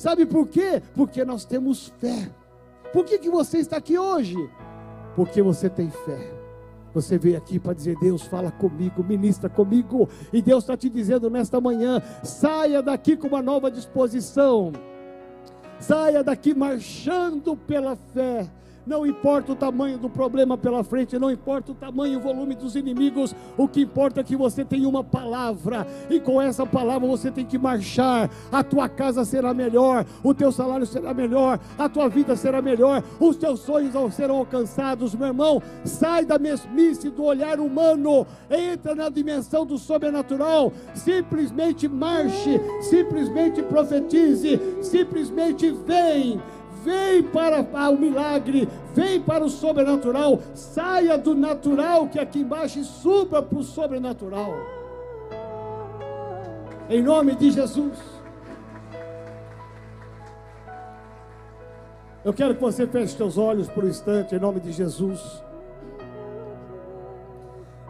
Sabe 0.00 0.24
por 0.24 0.48
quê? 0.48 0.82
Porque 0.94 1.26
nós 1.26 1.44
temos 1.44 1.92
fé. 1.98 2.30
Por 2.90 3.04
que, 3.04 3.18
que 3.18 3.28
você 3.28 3.58
está 3.58 3.76
aqui 3.76 3.98
hoje? 3.98 4.34
Porque 5.14 5.42
você 5.42 5.68
tem 5.68 5.90
fé. 5.90 6.32
Você 6.94 7.18
veio 7.18 7.36
aqui 7.36 7.58
para 7.58 7.74
dizer: 7.74 7.98
Deus, 8.00 8.22
fala 8.22 8.50
comigo, 8.50 9.04
ministra 9.04 9.50
comigo. 9.50 10.08
E 10.32 10.40
Deus 10.40 10.64
está 10.64 10.74
te 10.74 10.88
dizendo 10.88 11.28
nesta 11.28 11.60
manhã: 11.60 12.00
saia 12.24 12.82
daqui 12.82 13.14
com 13.14 13.28
uma 13.28 13.42
nova 13.42 13.70
disposição. 13.70 14.72
Saia 15.78 16.24
daqui 16.24 16.54
marchando 16.54 17.54
pela 17.54 17.94
fé 17.94 18.50
não 18.86 19.06
importa 19.06 19.52
o 19.52 19.56
tamanho 19.56 19.98
do 19.98 20.08
problema 20.08 20.56
pela 20.56 20.82
frente, 20.82 21.18
não 21.18 21.30
importa 21.30 21.72
o 21.72 21.74
tamanho 21.74 22.14
e 22.14 22.16
o 22.16 22.20
volume 22.20 22.54
dos 22.54 22.76
inimigos, 22.76 23.34
o 23.56 23.68
que 23.68 23.82
importa 23.82 24.20
é 24.20 24.24
que 24.24 24.36
você 24.36 24.64
tem 24.64 24.86
uma 24.86 25.04
palavra, 25.04 25.86
e 26.08 26.20
com 26.20 26.40
essa 26.40 26.66
palavra 26.66 27.06
você 27.06 27.30
tem 27.30 27.44
que 27.44 27.58
marchar. 27.58 28.30
A 28.50 28.62
tua 28.62 28.88
casa 28.88 29.24
será 29.24 29.52
melhor, 29.54 30.04
o 30.22 30.34
teu 30.34 30.50
salário 30.50 30.86
será 30.86 31.12
melhor, 31.14 31.60
a 31.78 31.88
tua 31.88 32.08
vida 32.08 32.36
será 32.36 32.60
melhor, 32.62 33.02
os 33.18 33.36
teus 33.36 33.60
sonhos 33.60 33.94
serão 34.14 34.36
alcançados, 34.36 35.14
meu 35.14 35.28
irmão. 35.28 35.62
Sai 35.84 36.24
da 36.24 36.38
mesmice 36.38 37.10
do 37.10 37.24
olhar 37.24 37.60
humano, 37.60 38.26
entra 38.50 38.94
na 38.94 39.08
dimensão 39.08 39.64
do 39.64 39.78
sobrenatural. 39.78 40.72
Simplesmente 40.94 41.88
marche, 41.88 42.60
simplesmente 42.82 43.62
profetize, 43.62 44.60
simplesmente 44.82 45.70
vem 45.70 46.40
vem 46.84 47.22
para 47.22 47.62
o 47.90 47.98
milagre, 47.98 48.68
vem 48.94 49.20
para 49.20 49.44
o 49.44 49.48
sobrenatural, 49.48 50.40
saia 50.54 51.16
do 51.16 51.34
natural 51.34 52.08
que 52.08 52.18
aqui 52.18 52.40
embaixo 52.40 52.78
e 52.78 52.84
suba 52.84 53.42
para 53.42 53.58
o 53.58 53.62
sobrenatural. 53.62 54.54
Em 56.88 57.02
nome 57.02 57.36
de 57.36 57.50
Jesus. 57.50 57.98
Eu 62.24 62.32
quero 62.34 62.54
que 62.54 62.60
você 62.60 62.86
feche 62.86 63.16
seus 63.16 63.38
olhos 63.38 63.68
por 63.68 63.84
um 63.84 63.88
instante, 63.88 64.34
em 64.34 64.38
nome 64.38 64.60
de 64.60 64.72
Jesus. 64.72 65.42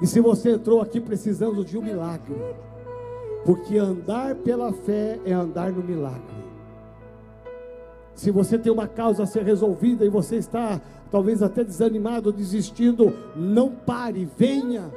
E 0.00 0.07
se 0.07 0.20
você 0.20 0.53
entrou 0.53 0.81
aqui 0.81 1.00
precisando 1.00 1.64
de 1.64 1.76
um 1.76 1.83
milagre, 1.83 2.37
porque 3.44 3.76
andar 3.76 4.35
pela 4.37 4.72
fé 4.72 5.18
é 5.24 5.33
andar 5.33 5.72
no 5.72 5.83
milagre. 5.83 6.39
Se 8.20 8.30
você 8.30 8.59
tem 8.59 8.70
uma 8.70 8.87
causa 8.87 9.22
a 9.22 9.26
ser 9.26 9.44
resolvida 9.44 10.04
e 10.04 10.11
você 10.11 10.37
está 10.37 10.78
talvez 11.11 11.42
até 11.42 11.64
desanimado, 11.64 12.30
desistindo, 12.30 13.16
não 13.35 13.70
pare, 13.70 14.28
venha. 14.37 14.90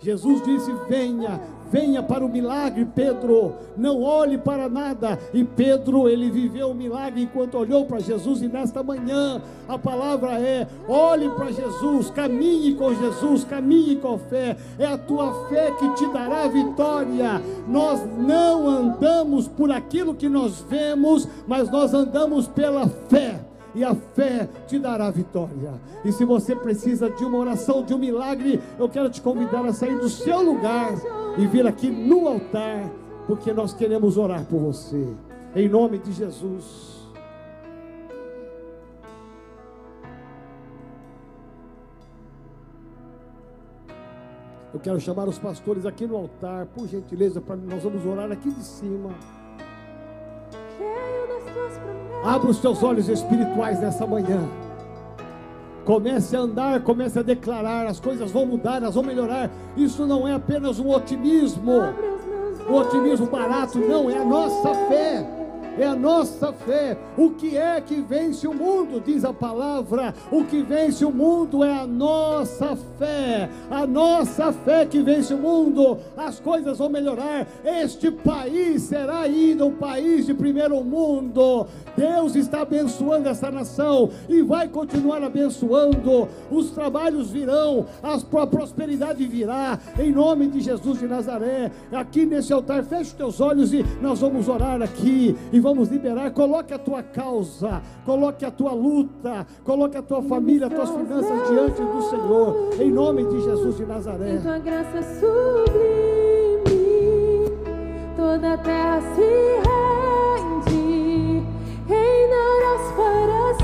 Jesus 0.00 0.42
disse: 0.42 0.72
Venha, 0.88 1.40
venha 1.70 2.02
para 2.02 2.24
o 2.24 2.28
milagre, 2.28 2.84
Pedro. 2.84 3.54
Não 3.76 4.02
olhe 4.02 4.36
para 4.36 4.68
nada. 4.68 5.18
E 5.32 5.42
Pedro, 5.42 6.08
ele 6.08 6.30
viveu 6.30 6.70
o 6.70 6.74
milagre 6.74 7.22
enquanto 7.22 7.56
olhou 7.56 7.86
para 7.86 7.98
Jesus. 7.98 8.42
E 8.42 8.48
nesta 8.48 8.82
manhã, 8.82 9.40
a 9.66 9.78
palavra 9.78 10.38
é: 10.38 10.66
olhe 10.86 11.28
para 11.30 11.50
Jesus, 11.50 12.10
caminhe 12.10 12.74
com 12.74 12.94
Jesus, 12.94 13.44
caminhe 13.44 13.96
com 13.96 14.18
fé. 14.18 14.56
É 14.78 14.86
a 14.86 14.98
tua 14.98 15.48
fé 15.48 15.72
que 15.72 15.88
te 15.94 16.06
dará 16.12 16.46
vitória. 16.46 17.40
Nós 17.66 18.00
não 18.18 18.68
andamos 18.68 19.48
por 19.48 19.70
aquilo 19.70 20.14
que 20.14 20.28
nós 20.28 20.64
vemos, 20.68 21.26
mas 21.46 21.70
nós 21.70 21.94
andamos 21.94 22.46
pela 22.46 22.86
fé 22.86 23.40
e 23.76 23.84
a 23.84 23.94
fé 23.94 24.48
te 24.66 24.78
dará 24.78 25.10
vitória. 25.10 25.74
E 26.02 26.10
se 26.10 26.24
você 26.24 26.56
precisa 26.56 27.10
de 27.10 27.24
uma 27.24 27.36
oração, 27.36 27.84
de 27.84 27.92
um 27.92 27.98
milagre, 27.98 28.58
eu 28.78 28.88
quero 28.88 29.10
te 29.10 29.20
convidar 29.20 29.64
a 29.66 29.72
sair 29.72 29.98
do 29.98 30.08
seu 30.08 30.40
lugar 30.40 30.94
e 31.36 31.46
vir 31.46 31.66
aqui 31.66 31.90
no 31.90 32.26
altar, 32.26 32.90
porque 33.26 33.52
nós 33.52 33.74
queremos 33.74 34.16
orar 34.16 34.46
por 34.46 34.58
você. 34.58 35.06
Em 35.54 35.68
nome 35.68 35.98
de 35.98 36.10
Jesus. 36.10 36.96
Eu 44.72 44.80
quero 44.80 44.98
chamar 45.00 45.28
os 45.28 45.38
pastores 45.38 45.84
aqui 45.84 46.06
no 46.06 46.16
altar, 46.16 46.66
por 46.66 46.86
gentileza, 46.86 47.42
para 47.42 47.56
nós 47.56 47.82
vamos 47.82 48.04
orar 48.06 48.32
aqui 48.32 48.50
de 48.50 48.64
cima. 48.64 49.10
Abra 52.24 52.50
os 52.50 52.58
teus 52.58 52.82
olhos 52.82 53.08
espirituais 53.08 53.80
nessa 53.80 54.06
manhã. 54.06 54.40
Comece 55.84 56.36
a 56.36 56.40
andar, 56.40 56.80
comece 56.82 57.18
a 57.18 57.22
declarar, 57.22 57.86
as 57.86 58.00
coisas 58.00 58.32
vão 58.32 58.44
mudar, 58.44 58.82
elas 58.82 58.94
vão 58.94 59.04
melhorar. 59.04 59.50
Isso 59.76 60.04
não 60.06 60.26
é 60.26 60.34
apenas 60.34 60.80
um 60.80 60.90
otimismo, 60.90 61.72
um 62.68 62.74
otimismo 62.74 63.26
barato, 63.26 63.78
não, 63.78 64.10
é 64.10 64.18
a 64.18 64.24
nossa 64.24 64.74
fé 64.88 65.45
é 65.78 65.86
a 65.86 65.94
nossa 65.94 66.52
fé. 66.52 66.96
O 67.16 67.30
que 67.30 67.56
é 67.56 67.80
que 67.80 68.00
vence 68.00 68.46
o 68.46 68.54
mundo? 68.54 69.02
Diz 69.04 69.24
a 69.24 69.32
palavra. 69.32 70.14
O 70.30 70.44
que 70.44 70.62
vence 70.62 71.04
o 71.04 71.10
mundo 71.10 71.62
é 71.62 71.72
a 71.72 71.86
nossa 71.86 72.76
fé. 72.98 73.48
A 73.70 73.86
nossa 73.86 74.52
fé 74.52 74.86
que 74.86 75.02
vence 75.02 75.34
o 75.34 75.38
mundo. 75.38 75.98
As 76.16 76.40
coisas 76.40 76.78
vão 76.78 76.88
melhorar. 76.88 77.46
Este 77.64 78.10
país 78.10 78.82
será 78.82 79.20
ainda 79.20 79.64
um 79.64 79.72
país 79.72 80.26
de 80.26 80.34
primeiro 80.34 80.82
mundo. 80.82 81.66
Deus 81.96 82.36
está 82.36 82.60
abençoando 82.62 83.28
essa 83.28 83.50
nação 83.50 84.10
e 84.28 84.42
vai 84.42 84.68
continuar 84.68 85.22
abençoando. 85.22 86.28
Os 86.50 86.70
trabalhos 86.70 87.30
virão, 87.30 87.86
a 88.02 88.46
prosperidade 88.46 89.26
virá, 89.26 89.78
em 89.98 90.12
nome 90.12 90.48
de 90.48 90.60
Jesus 90.60 90.98
de 90.98 91.06
Nazaré. 91.06 91.70
Aqui 91.92 92.26
nesse 92.26 92.52
altar, 92.52 92.84
feche 92.84 93.10
os 93.10 93.12
teus 93.12 93.40
olhos 93.40 93.72
e 93.72 93.84
nós 94.00 94.20
vamos 94.20 94.48
orar 94.48 94.82
aqui 94.82 95.36
e 95.52 95.60
vamos 95.66 95.88
liberar. 95.88 96.30
Coloque 96.30 96.72
a 96.72 96.78
tua 96.78 97.02
causa, 97.02 97.82
coloque 98.04 98.44
a 98.44 98.50
tua 98.52 98.72
luta, 98.72 99.44
coloque 99.64 99.96
a 99.96 100.02
tua 100.02 100.22
família, 100.22 100.68
as 100.68 100.72
tuas 100.72 100.90
finanças 100.90 101.48
diante 101.48 101.82
do 101.82 102.02
Senhor, 102.02 102.70
em 102.78 102.92
nome 102.92 103.24
de 103.24 103.40
Jesus 103.42 103.76
de 103.76 103.84
Nazaré. 103.84 104.38
Tua 104.38 104.58
graça 104.60 105.02
sublime, 105.18 106.70
toda 108.16 108.54
a 108.54 108.58
terra 108.58 109.00
se 109.14 109.22
rende 109.66 111.42
reinarás 111.88 112.92
para 112.96 113.54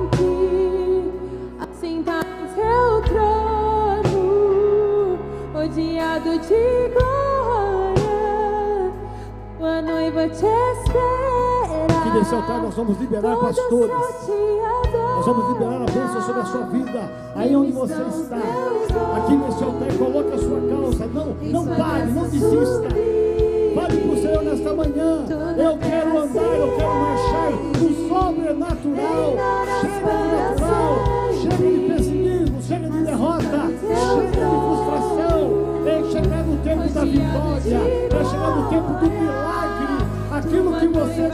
sempre, 0.00 0.32
assentado 1.60 2.28
em 2.40 2.46
teu 2.54 3.02
trono, 4.08 4.18
odiado 5.54 6.38
de 6.38 6.88
glória, 6.94 7.09
Aqui 10.20 12.18
nesse 12.18 12.34
altar 12.34 12.60
nós 12.60 12.74
vamos 12.74 13.00
liberar 13.00 13.36
pastores. 13.36 13.90
Nós 14.92 15.24
vamos 15.24 15.48
liberar 15.54 15.76
a 15.76 15.86
bênção 15.86 16.20
sobre 16.20 16.42
a 16.42 16.44
sua 16.44 16.60
vida, 16.66 17.10
aí 17.34 17.56
onde 17.56 17.72
você 17.72 17.94
está. 17.94 18.36
Aqui 19.16 19.32
nesse 19.34 19.64
altar, 19.64 19.88
coloque 19.98 20.34
a 20.34 20.38
sua 20.38 20.60
causa. 20.60 21.06
Não, 21.06 21.26
não 21.50 21.66
pare, 21.74 22.10
não 22.12 22.24
desista. 22.24 22.88
Fale 23.74 23.96
para 23.96 24.10
o 24.10 24.16
Senhor 24.16 24.42
nesta 24.42 24.74
manhã. 24.74 25.24
Eu 25.56 25.78
quero 25.78 26.18
andar, 26.18 26.42
eu 26.42 26.76
quero 26.76 26.94
marchar 27.00 27.52
no 27.78 28.08
sobrenatural. 28.08 29.36
Chega 29.80 30.10
de 30.10 30.32
natural, 30.36 30.98
chega 31.40 31.56
de 31.56 31.89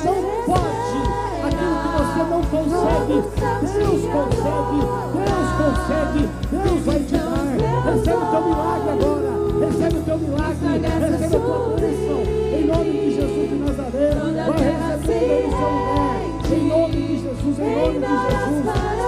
não 0.07 0.45
pode, 0.47 0.99
aquilo 1.47 1.77
que 1.83 1.89
você 1.97 2.23
não 2.31 2.43
consegue, 2.45 3.17
Deus 3.63 4.03
consegue, 4.15 4.81
Deus 5.17 5.49
consegue, 5.59 6.23
Deus 6.51 6.81
vai 6.85 7.01
te 7.01 7.17
dar. 7.17 7.47
Recebe 7.87 8.17
o 8.17 8.27
teu 8.31 8.43
milagre 8.43 8.91
agora. 8.91 9.31
Recebe 9.67 9.97
o 9.97 10.03
teu 10.03 10.19
milagre, 10.19 10.67
recebe 11.11 11.37
a 11.37 11.41
tua 11.41 11.59
bênção. 11.81 12.19
Em 12.57 12.67
nome 12.67 12.91
de 12.93 13.11
Jesus 13.15 13.49
de 13.49 13.55
Nazaré, 13.57 14.11
vai 14.47 14.59
receber 14.97 15.45
no 15.45 15.51
seu 15.51 15.71
lugar. 15.71 16.17
Em 16.47 16.69
nome 16.69 16.93
de 16.93 17.15
Jesus, 17.23 17.59
em 17.59 17.63
nome 17.77 17.99
de 17.99 18.07
Jesus. 18.07 19.06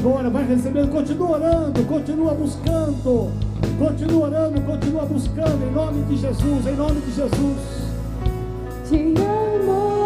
Agora, 0.00 0.30
vai 0.30 0.46
recebendo, 0.46 0.90
continua 0.90 1.32
orando, 1.32 1.84
continua 1.84 2.32
buscando, 2.32 3.30
continua 3.78 4.24
orando, 4.28 4.60
continua 4.62 5.04
buscando, 5.04 5.62
em 5.62 5.72
nome 5.72 6.02
de 6.04 6.16
Jesus, 6.16 6.66
em 6.66 6.74
nome 6.74 7.00
de 7.02 7.14
Jesus. 7.14 7.58
Te 8.88 9.14
amo, 9.20 10.00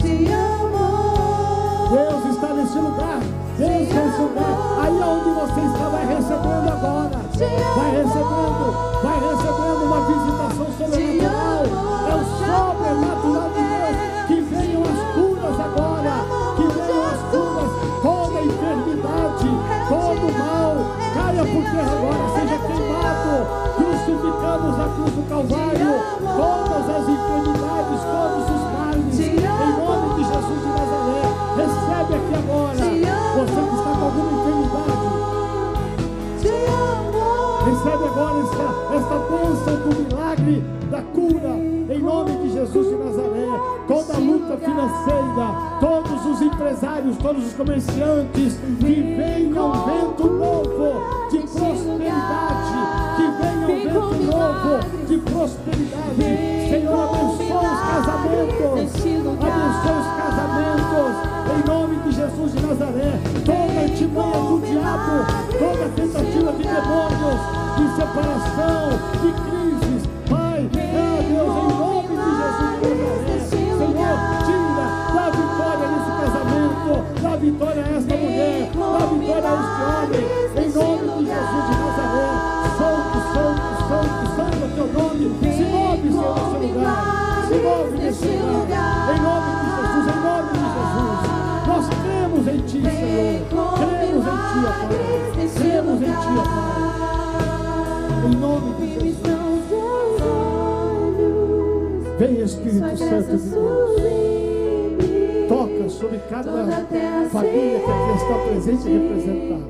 te 0.00 0.32
amo. 0.32 1.88
Deus 1.92 2.34
está 2.34 2.54
nesse 2.54 2.78
lugar, 2.78 3.20
Deus 3.58 3.82
está 3.82 4.04
nesse 4.06 4.22
lugar, 4.22 4.56
aí 4.80 4.92
onde 5.02 5.30
você 5.34 5.60
está, 5.66 5.88
vai 5.90 6.06
recebendo 6.06 6.68
agora, 6.72 7.20
vai 7.76 7.90
recebendo, 7.90 8.72
vai 9.02 9.20
recebendo 9.20 9.84
uma 9.84 10.00
visitação 10.00 10.66
sobrenatural, 10.78 11.03
por 21.54 21.62
terra 21.62 21.92
agora, 21.92 22.24
seja 22.34 22.58
queimado, 22.66 23.46
crucificamos 23.76 24.74
na 24.76 24.88
cruz 24.88 25.12
do 25.14 25.22
Calvário, 25.28 25.92
todas 26.18 26.84
as 26.90 27.04
enfermidades, 27.14 28.00
todos 28.10 28.44
os 28.50 28.62
males, 28.74 29.20
em 29.20 29.38
nome 29.78 30.06
de 30.16 30.22
Jesus 30.24 30.58
de 30.58 30.70
Nazaré, 30.74 31.22
recebe 31.54 32.12
aqui 32.18 32.34
agora, 32.34 32.74
você 32.74 33.60
que 33.62 33.74
está 33.76 33.90
com 33.94 34.04
alguma 34.04 34.32
enfermidade, 34.32 35.14
Recebe 37.64 38.04
agora 38.04 38.40
esta, 38.40 38.66
esta 38.94 39.16
bênção 39.30 39.76
do 39.88 39.90
milagre, 40.02 40.62
da 40.90 41.00
cura, 41.00 41.48
em 41.88 41.98
nome 41.98 42.36
de 42.36 42.52
Jesus 42.52 42.88
de 42.88 42.94
Nazaré. 42.94 43.48
Toda 43.88 44.18
luta 44.18 44.56
financeira, 44.58 45.46
todos 45.80 46.26
os 46.26 46.42
empresários, 46.42 47.16
todos 47.16 47.46
os 47.46 47.54
comerciantes, 47.54 48.58
que 48.78 49.16
venha 49.16 49.62
um 49.62 49.72
vento 49.72 50.26
novo 50.26 50.74
prosperidade, 51.64 52.78
que 53.16 53.24
venha 53.40 53.66
um 53.66 53.76
vento 53.82 54.16
novo 54.24 54.72
de 55.06 55.16
prosperidade. 55.18 56.64
Senhor, 56.68 57.00
abençoa 57.08 57.62
os 57.62 57.80
casamentos, 57.80 58.78
abençoa 59.40 59.96
os 60.00 60.08
casamentos, 60.20 61.14
em 61.54 61.60
nome 61.66 61.94
de 61.96 62.10
Jesus 62.12 62.52
de 62.52 62.60
Nazaré. 62.66 63.12
Toda 63.44 63.80
artimanha 63.80 64.40
do 64.40 64.56
diabo, 64.60 65.14
toda 65.58 65.88
tentativa 65.94 66.52
de 66.52 66.62
demônios, 66.62 67.40
de 67.76 67.84
separação, 67.96 68.82
de 69.22 69.30
crise 69.32 69.63
Em 88.26 89.20
nome 89.20 89.50
de 89.60 89.68
Jesus, 89.76 90.04
em 90.08 90.18
nome 90.24 90.48
de 90.52 90.64
Jesus. 90.74 91.20
Nós 91.66 91.84
cremos 92.02 92.44
em 92.48 92.60
Ti, 92.62 92.80
Senhor. 92.82 93.74
Cremos 93.74 94.24
em 94.26 94.38
Ti, 94.48 94.58
Pai. 94.64 94.88
Cremos 95.54 95.98
em 96.00 96.12
Ti, 96.12 96.32
Pai. 96.44 96.84
Em 98.26 98.34
nome 98.36 98.70
de 98.74 98.86
Jesus. 99.00 99.24
Vem 102.18 102.40
Espírito 102.40 102.96
Santo 102.96 103.36
de 103.36 103.48
Deus. 103.50 103.94
Toca 105.48 105.88
sobre 105.90 106.18
cada 106.30 106.50
família 107.30 107.80
que 107.80 107.90
aqui 107.90 108.12
está 108.16 108.34
presente 108.48 108.88
e 108.88 108.92
representada. 108.98 109.66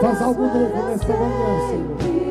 Faz 0.00 0.22
algo 0.22 0.42
novo 0.42 0.82
nesta 0.88 1.12
manhã, 1.12 1.68
Senhor. 1.68 2.29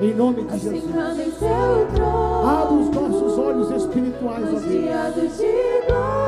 Em 0.00 0.14
nome 0.14 0.42
de 0.44 0.58
Jesus. 0.58 0.84
Abra 0.94 2.74
os 2.74 2.88
nossos 2.88 3.38
olhos 3.38 3.70
espirituais, 3.70 4.46
ó 4.46 4.58
Deus. 4.58 5.40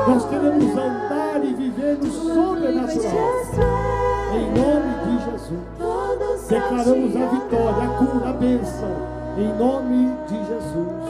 Nós 0.07 0.25
queremos 0.29 0.77
andar 0.77 1.43
e 1.43 1.53
viver 1.55 1.97
no 1.97 2.11
sobrenatural. 2.11 3.33
Em 4.35 4.45
nome 4.53 4.93
de 5.05 5.13
Jesus. 5.31 6.47
Declaramos 6.47 7.15
a 7.15 7.25
vitória, 7.25 7.83
a 7.83 7.87
cura, 7.97 8.29
a 8.29 8.33
bênção. 8.33 8.95
Em 9.39 9.57
nome 9.57 10.11
de 10.27 10.37
Jesus. 10.37 11.09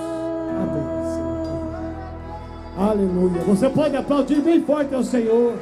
Amém. 0.62 0.88
Senhor. 2.78 2.90
Aleluia. 2.90 3.42
Você 3.42 3.70
pode 3.70 3.98
aplaudir 3.98 4.42
bem 4.42 4.62
forte 4.62 4.96
ao 4.96 5.04
Senhor. 5.04 5.56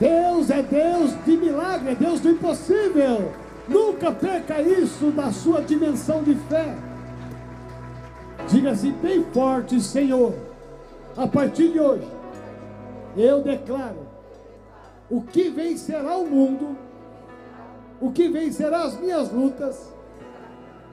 Deus 0.00 0.50
é 0.50 0.60
Deus 0.60 1.14
de 1.24 1.36
milagre, 1.36 1.92
é 1.92 1.94
Deus 1.94 2.18
do 2.18 2.30
impossível. 2.30 3.45
Nunca 3.68 4.12
perca 4.12 4.60
isso 4.60 5.10
da 5.10 5.32
sua 5.32 5.60
dimensão 5.60 6.22
de 6.22 6.34
fé. 6.34 6.76
Diga 8.48 8.70
assim 8.70 8.92
bem 8.92 9.24
forte, 9.32 9.80
Senhor. 9.80 10.34
A 11.16 11.26
partir 11.26 11.72
de 11.72 11.80
hoje, 11.80 12.06
eu 13.16 13.42
declaro: 13.42 14.06
o 15.10 15.22
que 15.22 15.48
vencerá 15.48 16.16
o 16.16 16.26
mundo, 16.26 16.76
o 18.00 18.12
que 18.12 18.28
vencerá 18.28 18.84
as 18.84 19.00
minhas 19.00 19.32
lutas, 19.32 19.92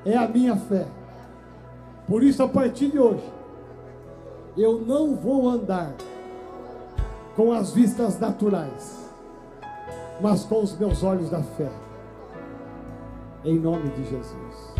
é 0.05 0.17
a 0.17 0.27
minha 0.27 0.55
fé. 0.55 0.87
Por 2.07 2.23
isso, 2.23 2.41
a 2.41 2.47
partir 2.47 2.89
de 2.89 2.99
hoje, 2.99 3.23
eu 4.57 4.81
não 4.81 5.15
vou 5.15 5.47
andar 5.49 5.93
com 7.35 7.51
as 7.51 7.71
vistas 7.71 8.19
naturais, 8.19 9.09
mas 10.21 10.43
com 10.43 10.61
os 10.61 10.77
meus 10.77 11.03
olhos 11.03 11.29
da 11.29 11.41
fé. 11.41 11.82
Em 13.45 13.59
nome 13.59 13.89
de 13.89 14.05
Jesus. 14.05 14.72